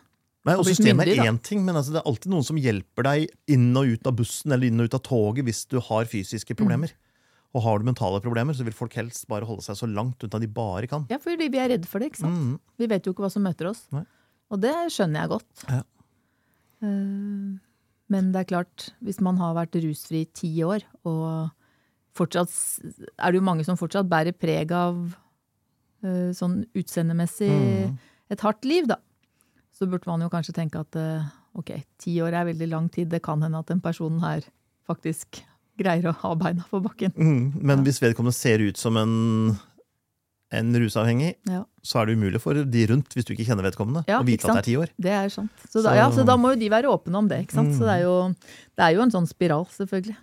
[0.42, 3.28] Nei, og Systemet er én ting, men altså, det er alltid noen som hjelper deg
[3.54, 6.56] inn og ut av bussen eller inn og ut av toget hvis du har fysiske
[6.58, 6.90] problemer.
[6.90, 7.12] Mm.
[7.54, 10.40] Og har du mentale problemer, så vil folk helst bare holde seg så langt unna
[10.42, 11.04] de bare kan.
[11.12, 12.34] Ja, fordi vi er redde for det, ikke sant?
[12.42, 12.58] Mm.
[12.80, 13.84] Vi vet jo ikke hva som møter oss.
[13.94, 14.02] Nei.
[14.50, 15.64] Og det skjønner jeg godt.
[15.68, 15.82] Ja.
[16.82, 17.50] Eh,
[18.12, 21.52] Men det er klart, hvis man har vært rusfri i ti år, og
[22.16, 22.52] fortsatt
[23.18, 24.98] er det jo mange som fortsatt bærer preg av
[26.04, 27.94] uh, sånn utseendemessig mm.
[28.34, 29.00] et hardt liv, da.
[29.72, 33.10] Så burde man jo kanskje tenke at uh, ok, ti år er veldig lang tid.
[33.12, 34.44] Det kan hende at den personen her
[34.88, 35.42] faktisk
[35.80, 37.14] greier å ha beina på bakken.
[37.16, 39.54] Mm, Men hvis vedkommende ser ut som en,
[40.52, 41.64] en rusavhengig, Ja.
[41.82, 44.44] så er det umulig for de rundt, hvis du ikke kjenner vedkommende, Ja, å vite
[44.48, 44.92] at det er ti år.
[45.00, 45.64] Det er sant.
[45.68, 47.46] Så da, Så- ja, så da må jo de være åpne om det.
[47.46, 47.74] ikke sant?
[47.74, 48.28] Så det er, jo,
[48.76, 50.16] det er jo en sånn spiral, selvfølgelig.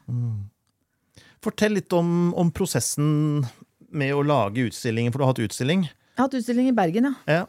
[1.43, 3.45] Fortell litt om, om prosessen
[3.89, 5.86] med å lage utstillingen, for du har hatt utstilling.
[5.88, 7.13] Jeg har hatt utstilling i Bergen, ja.
[7.39, 7.43] Ja.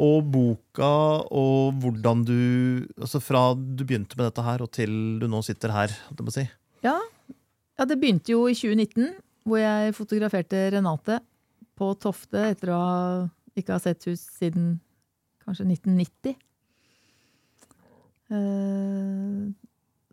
[0.00, 0.92] Og boka,
[1.28, 2.38] og hvordan du
[2.96, 6.28] Altså fra du begynte med dette her, og til du nå sitter her, holdt jeg
[6.30, 6.46] på si.
[6.86, 6.96] Ja.
[7.76, 9.12] ja, det begynte jo i 2019,
[9.44, 11.20] hvor jeg fotograferte Renate
[11.76, 12.96] på Tofte etter å ha,
[13.58, 14.78] ikke ha sett hus siden
[15.44, 16.40] kanskje 1990.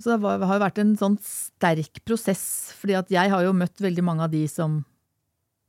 [0.02, 2.44] Så det har jo vært en sånn sterk prosess,
[2.80, 4.80] fordi at jeg har jo møtt veldig mange av de som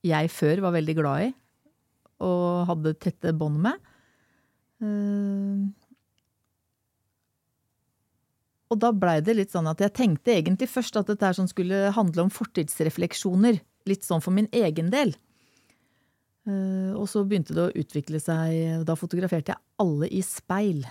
[0.06, 1.30] jeg før var veldig glad i,
[2.24, 3.92] og hadde tette bånd med.
[4.82, 5.82] Eh,
[8.72, 11.90] Og da blei det litt sånn at jeg tenkte egentlig først at dette sånn skulle
[11.92, 13.60] handle om fortidsrefleksjoner.
[13.90, 15.12] Litt sånn for min egen del.
[16.48, 20.86] Eh, og så begynte det å utvikle seg, da fotograferte jeg alle i speil.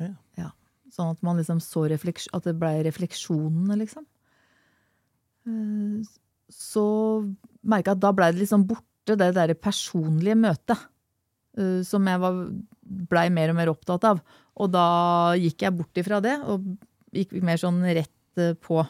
[0.00, 0.14] Ja.
[0.96, 4.06] Sånn at man liksom så at det blei refleksjonene, liksom.
[5.46, 6.00] Eh,
[6.52, 6.84] så
[7.66, 10.78] merka jeg at da blei det liksom borte, det derre personlige møtet.
[11.56, 12.20] eh, som jeg
[13.10, 14.20] blei mer og mer opptatt av.
[14.56, 16.64] Og da gikk jeg bort ifra det, og
[17.16, 18.82] gikk mer sånn rett eh, på.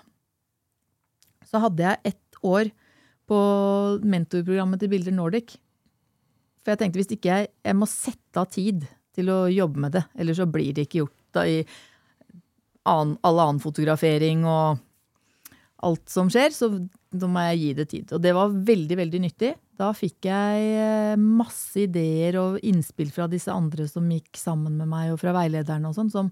[1.46, 2.70] Så hadde jeg ett år
[3.26, 3.38] på
[4.06, 5.56] mentorprogrammet til Bilder Nordic.
[6.62, 9.94] For jeg tenkte hvis ikke jeg, jeg må sette av tid til å jobbe med
[9.96, 11.60] det, eller så blir det ikke gjort da i
[12.86, 14.82] annen, all annen fotografering og
[15.86, 16.70] alt som skjer, så
[17.16, 18.12] da må jeg gi det tid.
[18.16, 19.52] Og det var veldig, veldig nyttig.
[19.76, 24.88] Da fikk jeg eh, masse ideer og innspill fra disse andre som gikk sammen med
[24.90, 26.30] meg, og fra veilederne og sånn, som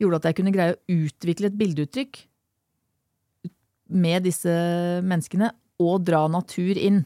[0.00, 2.22] gjorde at jeg kunne greie å utvikle et bildeuttrykk
[3.94, 4.54] med disse
[5.04, 5.50] menneskene,
[5.82, 7.02] og dra natur inn.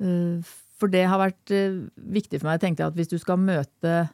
[0.00, 0.40] Eh,
[0.78, 2.58] For det har vært eh, viktig for meg.
[2.58, 4.08] Jeg tenkte at hvis du skal møte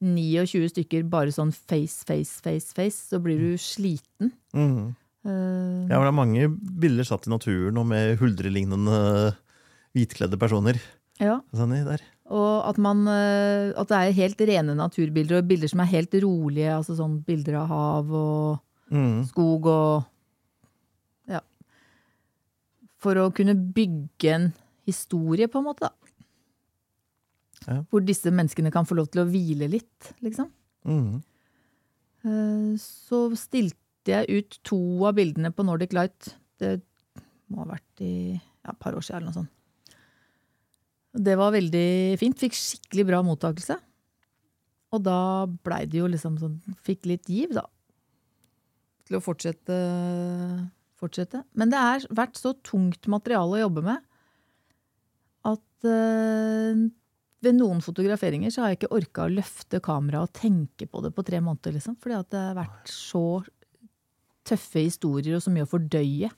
[0.00, 4.32] 29 stykker bare sånn face, face, face, face, så blir du sliten.
[4.54, 4.94] Mhm.
[5.26, 9.34] Uh, Ja, det er mange bilder satt i naturen og med huldrelignende
[9.96, 10.78] hvitkledde personer.
[11.22, 11.40] Ja.
[11.56, 11.72] Sånn.
[12.26, 16.14] Og at, man, eh, at det er helt rene naturbilder, og bilder som er helt
[16.22, 16.74] rolige.
[16.74, 19.24] altså sånn Bilder av hav og mm.
[19.30, 20.04] skog og
[21.30, 21.40] Ja.
[23.02, 24.52] For å kunne bygge en
[24.86, 26.05] historie, på en måte, da.
[27.66, 27.80] Ja.
[27.90, 30.50] Hvor disse menneskene kan få lov til å hvile litt, liksom.
[30.86, 31.22] Mhm.
[32.26, 33.76] Eh, Så stilte
[34.06, 36.34] jeg ut to av bildene på Nordic Light.
[36.58, 36.80] Det
[37.50, 39.52] må ha vært i ja, et par år siden eller noe sånt.
[41.16, 42.36] Det var veldig fint.
[42.38, 43.78] Fikk skikkelig bra mottakelse.
[44.92, 47.64] Og da blei det jo liksom sånn Fikk litt giv, da.
[49.06, 49.76] Til å fortsette.
[51.00, 51.44] fortsette.
[51.54, 53.98] Men det har vært så tungt materiale å jobbe med
[55.46, 56.86] at eh,
[57.46, 61.12] ved noen fotograferinger så har jeg ikke orka å løfte kameraet og tenke på det
[61.14, 61.96] på tre måneder, liksom.
[62.02, 63.26] Fordi at det har vært så
[64.46, 66.30] tøffe historier og så mye å fordøye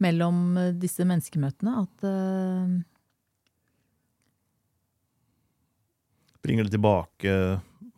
[0.00, 2.80] mellom eh, disse menneskemøtene at uh,
[6.40, 7.34] Bringer det tilbake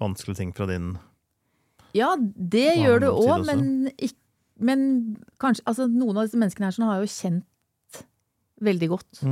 [0.03, 0.97] vanskelige ting fra din
[1.95, 3.87] Ja, det gjør det du òg, men,
[4.59, 4.85] men
[5.43, 8.03] kanskje altså, Noen av disse menneskene her sånn har jeg jo kjent
[8.63, 9.23] veldig godt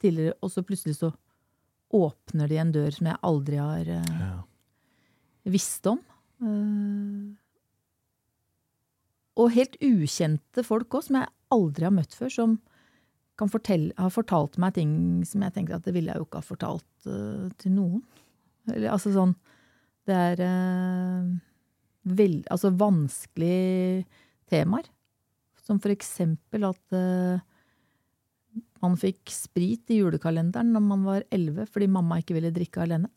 [0.00, 1.10] tidligere, og så plutselig så
[1.96, 4.32] åpner de en dør som jeg aldri har uh, Ja.
[5.50, 6.00] visst om.
[6.40, 7.34] Uh,
[9.40, 12.56] og helt ukjente folk òg, som jeg aldri har møtt før, som
[13.40, 14.92] kan fortelle, har fortalt meg ting
[15.24, 18.02] som jeg tenkte at det ville jeg jo ikke ha fortalt uh, til noen.
[18.70, 19.32] Eller altså sånn
[20.06, 21.30] Det er uh,
[22.04, 24.04] vel, altså vanskelige
[24.50, 24.90] temaer.
[25.64, 26.96] Som for eksempel at
[28.80, 33.10] man fikk sprit i julekalenderen når man var elleve fordi mamma ikke ville drikke alene.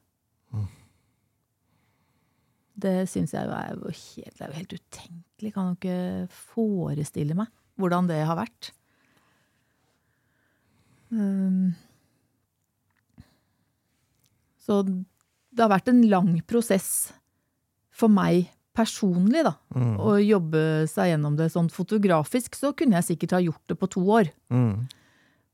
[2.73, 5.51] Det syns jeg er jo helt, er jo helt utenkelig.
[5.53, 5.97] Kan jo ikke
[6.33, 8.71] forestille meg hvordan det har vært.
[11.13, 11.73] Um,
[14.61, 17.13] så det har vært en lang prosess
[17.93, 19.53] for meg personlig, da.
[19.77, 19.95] Mm.
[20.01, 23.89] Å jobbe seg gjennom det sånn fotografisk, så kunne jeg sikkert ha gjort det på
[23.93, 24.31] to år.
[24.53, 24.87] Mm.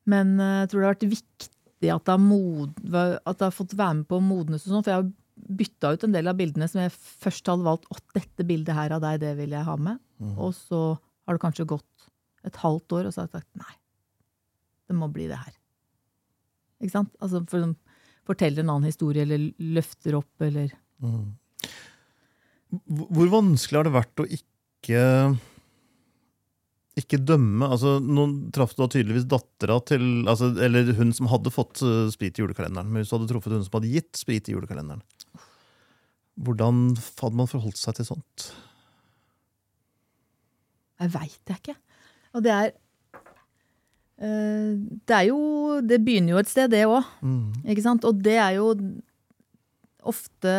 [0.09, 3.55] Men eh, jeg tror det har vært viktig at det har, mod, at det har
[3.55, 5.11] fått være med på å modnes og sånn, for jeg har
[5.59, 8.91] bytta ut en del av bildene som jeg først hadde valgt Å, dette bildet her
[8.91, 10.01] av deg, det vil jeg ha med.
[10.35, 12.09] Og så har det kanskje gått
[12.47, 13.77] et halvt år, og så har jeg sagt nei,
[14.89, 15.55] det må bli det her.
[16.83, 17.15] Ikke sant?
[17.23, 17.71] Altså for
[18.29, 21.29] forteller en annen historie, eller løfter opp, eller Mm.
[22.69, 25.03] Hvor vanskelig har det vært å ikke
[27.01, 27.67] ikke dømme?
[27.71, 32.39] Altså, Nå traff da tydeligvis dattera til altså, Eller hun som hadde fått eh, sprit
[32.39, 32.89] i julekalenderen.
[32.89, 35.03] Men hvis du hadde truffet hun som hadde gitt sprit i julekalenderen.
[36.39, 36.83] Hvordan
[37.19, 38.49] hadde man forholdt seg til sånt?
[40.99, 41.77] Jeg veit jeg ikke.
[42.35, 42.71] Og det er
[44.19, 45.39] eh, Det er jo
[45.81, 47.03] Det begynner jo et sted, det òg.
[47.23, 47.65] Mm.
[47.71, 48.07] Ikke sant?
[48.07, 48.73] Og det er jo
[50.09, 50.53] ofte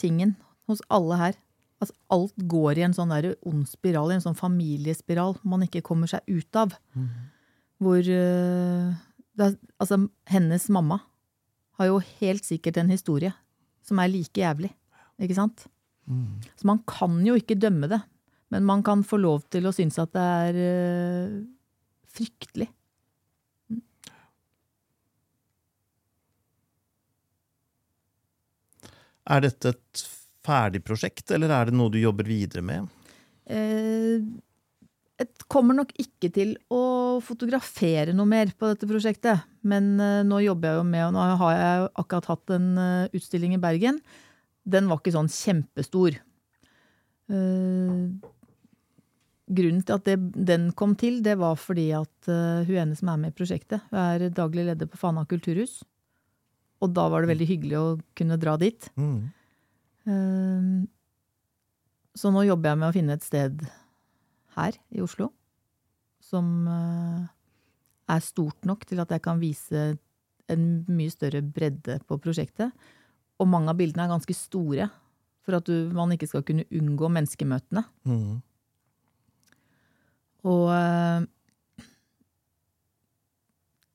[0.00, 0.34] tingen
[0.70, 1.38] hos alle her.
[1.80, 5.84] Altså, alt går i en sånn der ond spiral, i en sånn familiespiral man ikke
[5.86, 6.74] kommer seg ut av.
[7.80, 8.90] Hvor eh,
[9.40, 11.00] det er, Altså, hennes mamma
[11.80, 13.32] har jo helt sikkert en historie
[13.86, 14.74] som er like jævlig.
[15.20, 15.64] Ikke sant?
[16.04, 16.40] Mm.
[16.60, 18.02] Så man kan jo ikke dømme det.
[18.50, 21.34] Men man kan få lov til å synes at det er eh,
[22.10, 22.68] fryktelig.
[29.30, 30.02] Er dette et
[30.46, 32.88] ferdig prosjekt, eller er det noe du jobber videre med?
[33.50, 34.22] Eh,
[35.20, 39.44] jeg kommer nok ikke til å fotografere noe mer på dette prosjektet.
[39.68, 43.16] Men eh, nå jobber jeg jo med, og nå har jeg akkurat hatt en eh,
[43.18, 44.00] utstilling i Bergen.
[44.64, 46.16] Den var ikke sånn kjempestor.
[47.30, 47.96] Eh,
[49.50, 53.12] grunnen til at det, den kom til, det var fordi at eh, hun ene som
[53.12, 55.80] er med i prosjektet, er daglig leder på Fana kulturhus.
[56.80, 58.88] Og da var det veldig hyggelig å kunne dra dit.
[58.96, 59.28] Mm.
[60.08, 60.86] Eh,
[62.20, 63.60] Så nå jobber jeg med å finne et sted
[64.56, 65.30] her i Oslo
[66.24, 67.26] som eh,
[68.10, 69.94] er stort nok til at jeg kan vise
[70.50, 72.74] en mye større bredde på prosjektet.
[73.40, 74.88] Og mange av bildene er ganske store,
[75.46, 77.84] for at du, man ikke skal kunne unngå menneskemøtene.
[78.04, 78.40] Mm.
[80.50, 81.28] Og eh,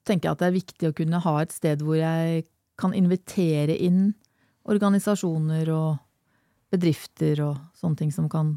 [0.08, 2.46] tenker jeg at det er viktig å kunne ha et sted hvor jeg
[2.80, 4.14] kan invitere inn
[4.66, 5.98] organisasjoner og
[6.74, 8.56] bedrifter og sånne ting som kan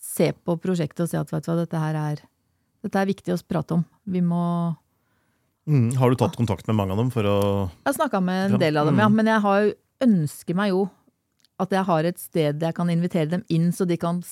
[0.00, 2.22] se på prosjektet og si at vet du hva, dette her er,
[2.82, 3.84] dette er viktig å prate om.
[4.04, 4.76] Vi må
[5.68, 5.92] Mm.
[6.00, 7.36] Har du tatt kontakt med mange av dem for å
[7.68, 9.14] Jeg har snakka med en del av dem, ja, mm.
[9.14, 9.74] men jeg har, jo-
[10.06, 10.90] ønsker meg jo
[11.60, 14.22] at jeg har et sted jeg kan invitere dem inn, så de kan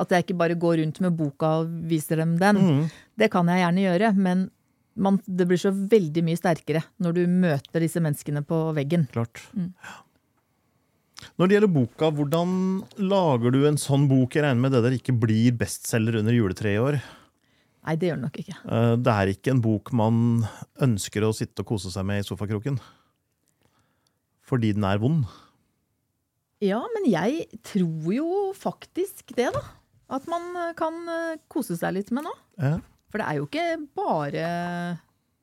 [0.00, 2.56] At jeg ikke bare går rundt med boka og viser dem den.
[2.56, 2.90] Mm.
[3.20, 4.50] Det kan jeg gjerne gjøre, men
[4.96, 9.06] man, det blir så veldig mye sterkere når du møter disse menneskene på veggen.
[9.12, 9.42] Klart.
[9.54, 9.72] Mm.
[11.36, 12.52] Når det gjelder boka, hvordan
[13.04, 14.34] lager du en sånn bok?
[14.36, 17.00] Jeg regner med det der ikke blir bestselger under juletreet i år.
[17.80, 18.56] Nei, det gjør det nok ikke.
[18.64, 20.16] Eh, Det er ikke en bok man
[20.84, 22.80] ønsker å sitte og kose seg med i sofakroken.
[24.48, 25.24] Fordi den er vond.
[26.60, 28.26] Ja, men jeg tror jo
[28.56, 29.62] faktisk det, da.
[30.10, 32.32] At man kan eh, kose seg litt med nå.
[32.60, 32.78] Ja.
[33.10, 33.66] For det er jo ikke
[33.98, 34.44] bare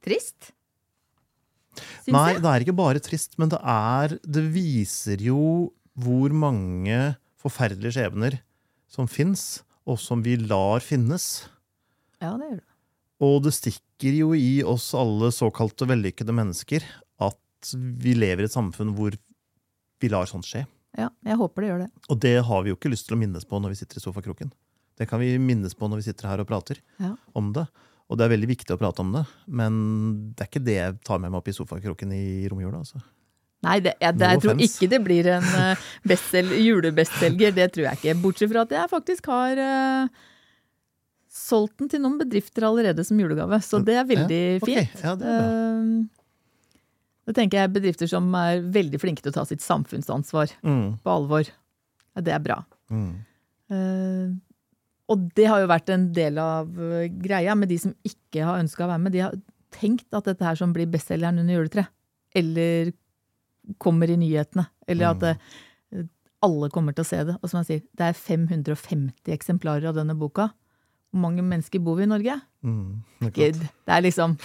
[0.05, 0.51] trist.
[1.78, 2.41] syns Nei, jeg.
[2.43, 8.39] det er ikke bare trist, men det er Det viser jo hvor mange forferdelige skjebner
[8.91, 11.47] som fins, og som vi lar finnes.
[12.22, 12.68] Ja, det gjør det.
[13.28, 16.86] Og det stikker jo i oss alle såkalte vellykkede mennesker
[17.26, 19.15] at vi lever i et samfunn hvor
[19.97, 20.68] vi lar sånt skje.
[20.97, 21.89] Ja, jeg håper det gjør det.
[22.13, 24.03] Og det har vi jo ikke lyst til å minnes på når vi sitter i
[24.03, 24.51] sofakroken.
[24.98, 27.16] Det kan vi minnes på når vi sitter her og prater Ja.
[27.38, 27.68] om det.
[28.10, 30.93] Og det er veldig viktig å prate om det, men det er ikke det jeg
[31.04, 32.80] tar med meg opp i sofakroken i romjula.
[32.80, 33.02] Altså.
[33.66, 35.43] Nei, det, jeg, det, jeg tror ikke det blir en
[36.08, 37.52] bestsel, julebestselger.
[37.58, 38.16] Det tror jeg ikke.
[38.24, 40.08] Bortsett fra at jeg faktisk har uh,
[41.28, 43.60] solgt den til noen bedrifter allerede som julegave.
[43.66, 44.70] Så det er veldig Ja, ok.
[44.72, 45.04] fint.
[45.04, 45.52] Ja, det er bra.
[45.52, 46.06] Eh,
[47.28, 51.12] Da tenker jeg bedrifter som er veldig flinke til å ta sitt samfunnsansvar Mm, på
[51.12, 51.43] alvor.
[52.16, 52.62] Ja, det er bra.
[52.89, 53.16] mm.
[53.70, 54.30] Eh,
[55.08, 58.60] og det har jo vært en del av eh, greia med de som ikke har
[58.60, 59.14] ønska å være med.
[59.16, 59.36] De har
[59.72, 61.88] tenkt at dette her som blir bestselgeren under juletreet,
[62.36, 62.91] eller
[63.84, 65.38] kommer i nyhetene, eller at Mm.
[65.97, 66.03] eh,
[66.43, 67.38] alle kommer til å se det.
[67.41, 70.51] Og som jeg sier, det er 550 eksemplarer av denne boka.
[71.12, 72.36] Hvor mange mennesker bor vi i Norge?
[72.64, 74.38] Mm, det er det er liksom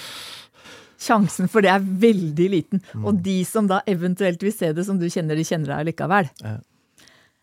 [1.03, 2.81] Sjansen for det er veldig liten.
[2.95, 3.05] Mm.
[3.11, 6.29] Og de som da eventuelt vil se det som du kjenner, de kjenner deg likevel.
[6.45, 6.53] Ja.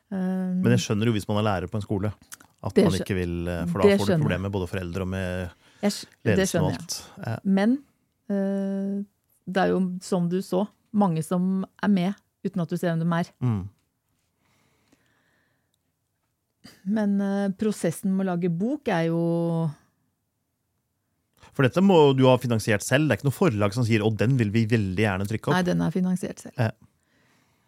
[0.10, 2.14] Um, Men jeg skjønner jo hvis man er lærer på en skole,
[2.60, 5.12] at Det man ikke vil eh, For da får du problemer med både foreldre og
[5.14, 5.54] med
[6.28, 6.96] ledelsen og alt.
[7.24, 7.36] Ja.
[7.48, 7.78] Men
[8.28, 9.00] uh,
[9.48, 13.04] det er jo, som du så, mange som er med uten at du ser hvem
[13.04, 13.30] de er.
[13.40, 13.62] Mm.
[17.00, 19.22] Men uh, prosessen med å lage bok er jo
[21.54, 23.08] For dette må du ha finansiert selv.
[23.08, 25.56] Det er ikke noe forlag som sier 'å, den vil vi veldig gjerne trykke opp'?
[25.56, 26.60] Nei, den er finansiert selv.
[26.60, 26.76] Ja.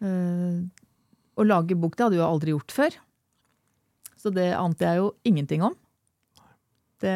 [0.04, 0.68] Uh,
[1.40, 3.00] å lage bok, det hadde jeg aldri gjort før.
[4.22, 5.74] Så det ante jeg jo ingenting om.
[7.02, 7.14] Det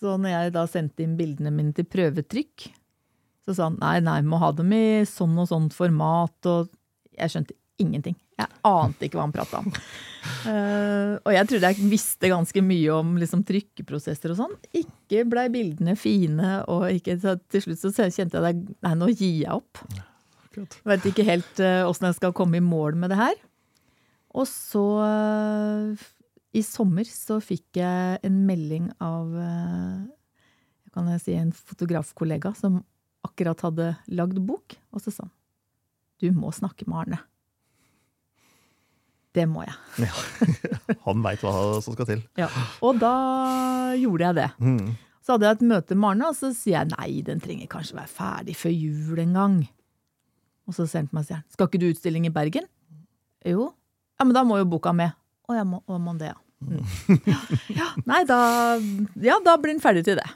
[0.00, 2.70] Så når jeg da sendte inn bildene mine til prøvetrykk,
[3.46, 6.70] så sa han nei, nei, må ha dem i sånn og sånt format, og
[7.18, 8.16] jeg skjønte ingenting.
[8.38, 9.68] Jeg ante ikke hva han prata om.
[10.46, 14.56] Uh, og jeg trodde jeg visste ganske mye om liksom, trykkeprosesser og sånn.
[14.78, 19.10] Ikke blei bildene fine, og ikke, så til slutt så kjente jeg at nei, nå
[19.12, 19.84] gir jeg opp.
[20.86, 23.38] Veit ikke helt uh, jeg skal komme i mål med det her.
[24.32, 26.06] Og så, eh,
[26.56, 30.00] i sommer, så fikk jeg en melding av eh,
[30.92, 32.82] kan jeg si, en fotografkollega som
[33.26, 34.76] akkurat hadde lagd bok.
[34.92, 35.36] Og så sa han
[36.22, 37.18] du må snakke med Arne.
[39.34, 40.10] Det må jeg.
[41.06, 42.20] Han veit hva som skal til.
[42.38, 42.46] Ja.
[42.84, 43.10] Og da
[43.98, 44.48] gjorde jeg det.
[44.62, 44.92] Mm.
[45.24, 47.96] Så hadde jeg et møte med Arne, og så sier jeg nei, den trenger kanskje
[47.98, 49.56] være ferdig før jul en gang.
[50.68, 52.68] Og så sendte han meg og sier han, skal ikke du utstilling i Bergen?
[53.50, 53.72] Jo.
[54.22, 55.10] Ja, men da må jo boka med.
[55.50, 56.38] Å, jeg må, å, må det, ja.
[56.62, 56.82] Mm.
[57.26, 57.38] ja.
[57.74, 58.38] Ja, nei, da
[59.18, 60.28] Ja, da blir den ferdig til det.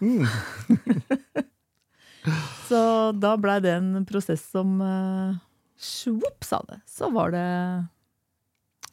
[2.67, 2.81] så
[3.15, 5.37] da blei det en prosess som uh,
[5.79, 6.81] Svopp, sa det.
[6.91, 7.45] Så var det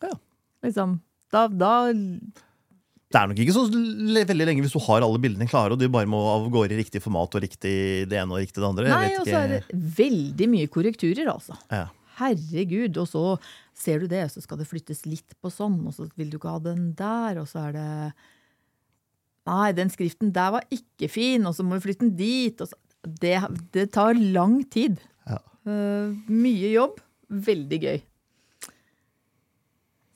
[0.03, 0.13] Ja.
[0.61, 0.99] Liksom
[1.33, 5.73] Da, da Det er nok ikke så veldig lenge hvis du har alle bildene klare,
[5.73, 7.73] og du bare må av gårde i riktig format og riktig
[8.13, 8.93] det ene og riktig det andre.
[8.93, 11.57] Nei, og så er det veldig mye korrekturer, altså.
[11.73, 11.87] Ja.
[12.19, 13.23] Herregud, og så
[13.77, 16.55] ser du det, så skal det flyttes litt på sånn, og så vil du ikke
[16.55, 17.89] ha den der, og så er det
[19.43, 22.61] Nei, den skriften der var ikke fin, og så må vi flytte den dit.
[22.63, 22.77] Så,
[23.19, 23.35] det,
[23.75, 25.01] det tar lang tid.
[25.27, 25.41] Ja.
[25.67, 27.01] Uh, mye jobb.
[27.27, 27.97] Veldig gøy.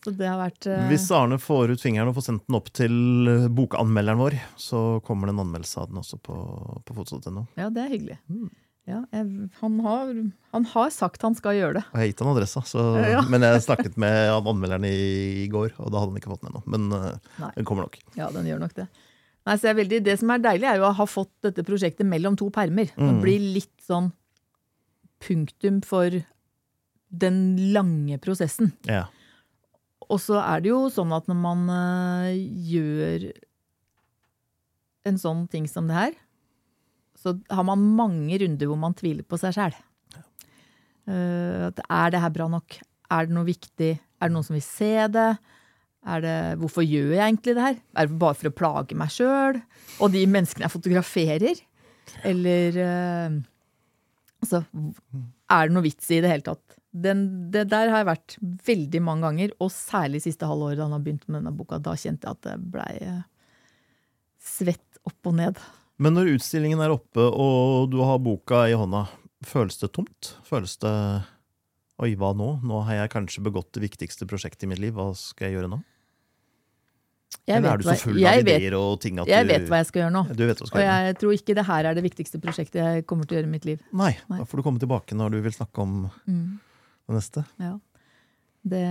[0.06, 0.86] Så det har vært uh...
[0.88, 5.02] Hvis Arne får ut fingeren og får sendt den opp til eh, bokanmelderen vår, så
[5.04, 6.38] kommer det en anmeldelse av den også på,
[6.88, 7.44] på foto.no.
[7.60, 8.18] Ja, det er hyggelig.
[8.32, 8.48] Mm.
[8.88, 10.12] Ja, jeg, han, har,
[10.54, 11.84] han har sagt han skal gjøre det.
[11.92, 12.84] Jeg har gitt han adressa, så,
[13.18, 13.22] Ja.
[13.28, 14.94] men jeg snakket med anmelderen i,
[15.44, 16.62] i går, og da hadde han ikke fått den ennå.
[16.72, 17.50] Men eh, Nei.
[17.58, 18.00] den kommer nok.
[18.16, 18.88] Ja, den gjør nok det.
[19.48, 22.08] Nei, så jeg veldig, det som er deilig, er jo å ha fått dette prosjektet
[22.08, 22.90] mellom to permer.
[22.96, 23.20] Det Mm.
[23.24, 24.10] blir litt sånn
[25.24, 26.12] punktum for
[27.10, 27.38] den
[27.74, 28.74] lange prosessen.
[28.88, 29.06] Ja.
[30.08, 33.30] Og så er det jo sånn at når man uh, gjør
[35.08, 36.16] en sånn ting som det her,
[37.18, 39.78] så har man mange runder hvor man tviler på seg sjæl.
[41.08, 42.80] er det her bra nok?
[43.10, 43.94] Er det noe viktig?
[43.98, 45.30] Er det noen som vil se det?
[46.24, 47.80] Det, hvorfor gjør jeg egentlig det her?
[47.98, 49.60] Er det bare for å plage meg sjøl?
[50.00, 51.62] Og de menneskene jeg fotograferer?
[52.28, 53.38] Eller uh,
[54.38, 54.62] Altså,
[55.50, 56.78] er det noe vits i det hele tatt?
[56.94, 58.36] Den, det der har jeg vært
[58.68, 61.82] veldig mange ganger, og særlig siste halvåret da han har begynt med denne boka.
[61.84, 63.26] Da kjente jeg at det blei eh,
[64.42, 65.62] svett opp og ned.
[66.00, 69.08] Men når utstillingen er oppe, og du har boka i hånda,
[69.48, 70.36] føles det tomt?
[70.46, 70.94] Føles det
[71.98, 72.60] Oi, hva nå?
[72.62, 74.94] Nå har jeg kanskje begått det viktigste prosjektet i mitt liv.
[74.94, 75.80] Hva skal jeg gjøre nå?
[77.50, 79.66] Jeg Eller er du så full av ideer vet, og ting at jeg du vet
[79.72, 80.22] hva jeg skal gjøre nå.
[80.38, 81.08] Du vet hva du Og skal gjøre.
[81.08, 83.54] jeg tror ikke det her er det viktigste prosjektet jeg kommer til å gjøre i
[83.56, 83.82] mitt liv.
[83.98, 84.38] Nei, Nei.
[84.38, 85.96] da får du komme tilbake når du vil snakke om
[86.28, 86.60] Mm.
[87.10, 87.46] det neste.
[87.58, 87.74] Ja.
[88.68, 88.86] Det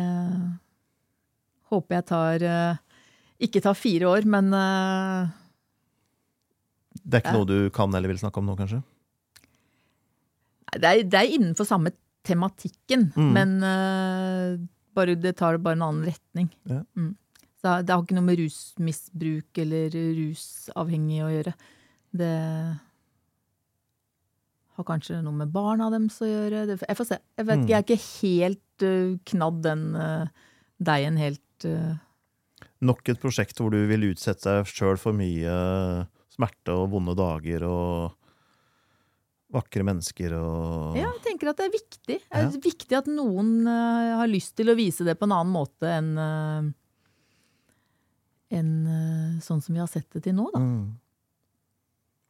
[1.70, 2.76] håper jeg tar eh,
[3.46, 5.28] Ikke tar fire år, men eh,
[7.06, 7.38] Det er ikke Ja.
[7.38, 8.82] noe du kan eller vil snakke om nå, kanskje?
[10.76, 11.92] det, er, det er innenfor samme
[12.26, 13.28] tematikken, Mm.
[13.32, 14.56] men uh,
[14.96, 16.48] bare, det tar bare en annen retning.
[16.66, 16.82] Ja.
[16.98, 17.12] Mm.
[17.62, 21.54] Så det har ikke noe med rusmisbruk eller rusavhengig å gjøre.
[22.16, 22.32] Det
[24.76, 26.64] har kanskje noe med barna deres å gjøre.
[26.68, 27.18] Det, jeg får se.
[27.38, 27.68] Jeg vet Mm.
[27.68, 30.26] jeg er ikke helt uh, knadd den uh,
[30.82, 31.94] deigen helt uh,
[32.84, 37.64] Nok et prosjekt hvor du vil utsette deg sjøl for mye smerte og vonde dager
[37.66, 38.14] og
[39.56, 42.16] vakre mennesker og Ja, jeg tenker at det er viktig.
[42.18, 42.50] Det er Ja.
[42.50, 46.10] viktig at noen uh, har lyst til å vise det på en annen måte enn
[46.18, 46.66] uh,
[48.56, 50.60] en, uh, sånn som vi har sett det til nå, da.
[50.62, 50.98] Mm.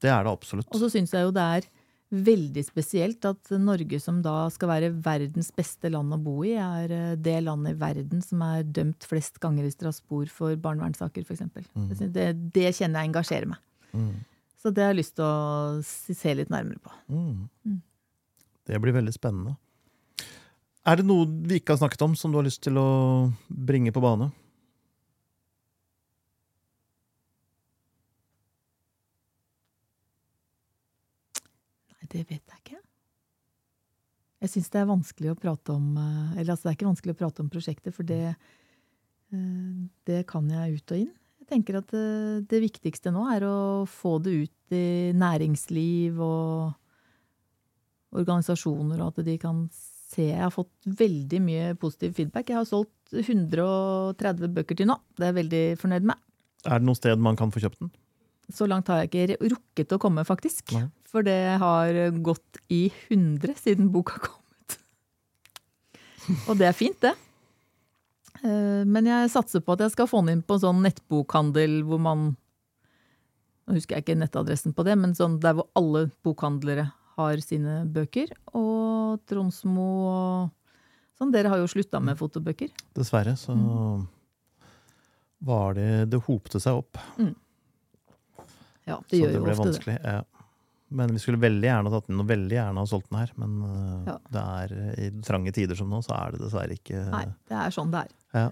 [0.04, 0.68] Det er det absolutt.
[0.72, 1.68] Og så syns jeg jo det er
[2.16, 7.16] veldig spesielt at Norge, som da skal være verdens beste land å bo i, er
[7.18, 11.48] det landet i verden som er dømt flest ganger i Strasbourg for barnevernssaker, f.eks.
[11.74, 11.88] Mm.
[12.14, 13.58] Det, det kjenner jeg engasjerer meg.
[13.96, 14.16] Mm.
[14.60, 16.92] Så det har jeg lyst til å se litt nærmere på.
[17.12, 17.46] Mm.
[17.66, 17.80] Mm.
[18.66, 19.54] Det blir veldig spennende.
[20.86, 22.88] Er det noe vi ikke har snakket om, som du har lyst til å
[23.46, 24.30] bringe på bane?
[31.90, 32.80] Nei, det vet jeg ikke.
[34.44, 37.14] Jeg syns det er vanskelig å prate om eh, Eller altså, det er ikke vanskelig
[37.16, 38.36] å prate om prosjekter, for det,
[39.34, 41.14] eh, det kan jeg ut og inn.
[41.46, 46.72] Jeg tenker at det, det viktigste nå er å få det ut i næringsliv og
[48.16, 52.50] organisasjoner, og at de kan se Jeg har fått veldig mye positiv feedback.
[52.50, 54.96] Jeg har solgt 130 bøker til nå.
[55.14, 56.18] Det er jeg veldig fornøyd med.
[56.66, 57.92] Er det noe sted man kan få kjøpt den?
[58.54, 60.74] Så langt har jeg ikke rukket å komme, faktisk.
[60.74, 60.88] Nei.
[61.10, 64.78] For det har gått i 100 siden boka kom ut.
[66.50, 67.14] Og det er fint, det.
[68.44, 71.82] Eh, Men jeg satser på at jeg skal få den inn på en sånn nettbokhandel
[71.84, 72.36] hvor man
[73.66, 77.80] Nå husker jeg ikke nettadressen på det, men sånn der hvor alle bokhandlere har sine
[77.90, 78.28] bøker.
[78.54, 80.50] Og Tronsmo og
[81.18, 81.32] sånn.
[81.34, 82.70] Dere har jo slutta med fotobøker.
[82.94, 84.06] Dessverre, så Mm.
[85.42, 86.96] var det Det hopte seg opp.
[88.86, 89.72] Ja, det så gjør det jo ble ofte det.
[89.72, 89.98] vanskelig.
[90.04, 90.22] Ja.
[90.90, 93.30] Men vi skulle veldig gjerne tatt den, og veldig gjerne ha solgt den her.
[93.42, 94.16] Men uh, Ja.
[94.30, 97.74] det er i trange tider som nå, så er det dessverre ikke Nei, det er
[97.74, 98.12] sånn det er.
[98.38, 98.50] Ja.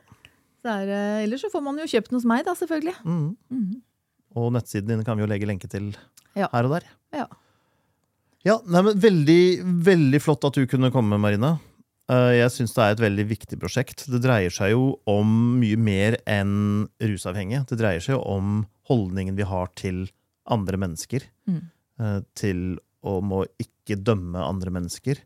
[0.64, 2.96] Så er eh, ellers så får man jo kjøpt den hos meg, da, selvfølgelig.
[3.04, 3.36] Mm.
[3.52, 3.82] Mhm.
[4.34, 5.92] Og nettsiden din kan vi jo legge lenke til
[6.34, 6.48] Ja.
[6.50, 6.88] her og der.
[7.14, 7.26] Ja.
[8.44, 9.40] Ja, nei, men Veldig
[9.86, 11.54] veldig flott at du kunne komme, Marina.
[12.10, 14.04] Eh, Jeg syns det er et veldig viktig prosjekt.
[14.10, 17.62] Det dreier seg jo om mye mer enn rusavhengige.
[17.70, 20.08] Det dreier seg jo om holdningen vi har til
[20.50, 21.22] andre mennesker.
[21.48, 21.62] Mm.
[22.00, 25.18] Eh, Til om å ikke dømme andre mennesker.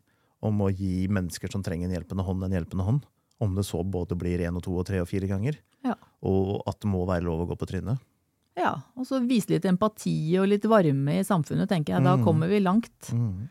[0.43, 3.05] Om å gi mennesker som trenger en hjelpende hånd, en hjelpende hånd.
[3.39, 5.55] Om det så både blir én og to og tre og fire ganger.
[5.83, 5.95] Ja.
[6.27, 7.99] Og at det må være lov å gå på trynet.
[8.59, 12.03] Ja, og så vise litt empati og litt varme i samfunnet, tenker jeg.
[12.03, 12.23] Da Mm.
[12.25, 13.11] kommer vi langt.
[13.13, 13.47] Mm.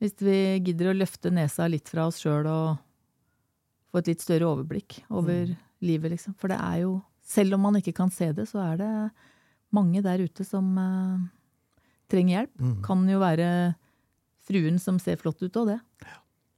[0.00, 2.78] Hvis vi gidder å løfte nesa litt fra oss sjøl og
[3.92, 5.56] få et litt større overblikk over Mm.
[5.82, 6.34] livet, liksom.
[6.38, 9.10] For det er jo, selv om man ikke kan se det, så er det
[9.72, 11.18] mange der ute som eh,
[12.12, 12.52] trenger hjelp.
[12.60, 12.74] Mm.
[12.86, 13.48] Kan jo være
[14.46, 15.80] fruen som ser flott ut av det,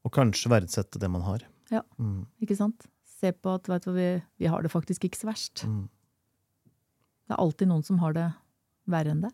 [0.04, 1.46] Og kanskje verdsette det man har.
[1.72, 1.80] Ja.
[1.98, 2.26] Mm.
[2.44, 2.84] ikke sant?
[3.08, 4.08] Se på at vet du, vi,
[4.42, 5.62] vi har det faktisk ikke så verst.
[5.64, 5.86] Mm.
[7.24, 8.26] Det er alltid noen som har det
[8.92, 9.32] verre enn deg.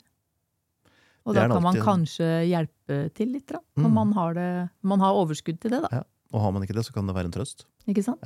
[1.26, 3.94] Og da kan man kanskje hjelpe til litt, da, når Mm.
[3.98, 4.48] man, har det,
[4.82, 5.88] man har overskudd til det, da.
[6.00, 6.02] Ja.
[6.32, 7.66] Og har man ikke det, så kan det være en trøst.
[7.90, 8.22] Ikke sant?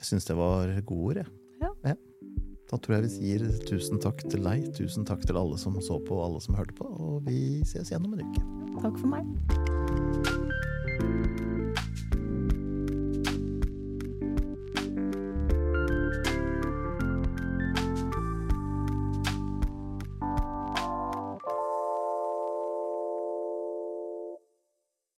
[0.00, 1.28] Jeg syns det var gode ord, jeg.
[2.70, 5.98] Da tror jeg vi sier tusen takk til deg, tusen takk til alle som så
[5.98, 8.46] på og alle som hørte på, og vi ses igjen om en uke.
[8.78, 9.79] Takk for meg.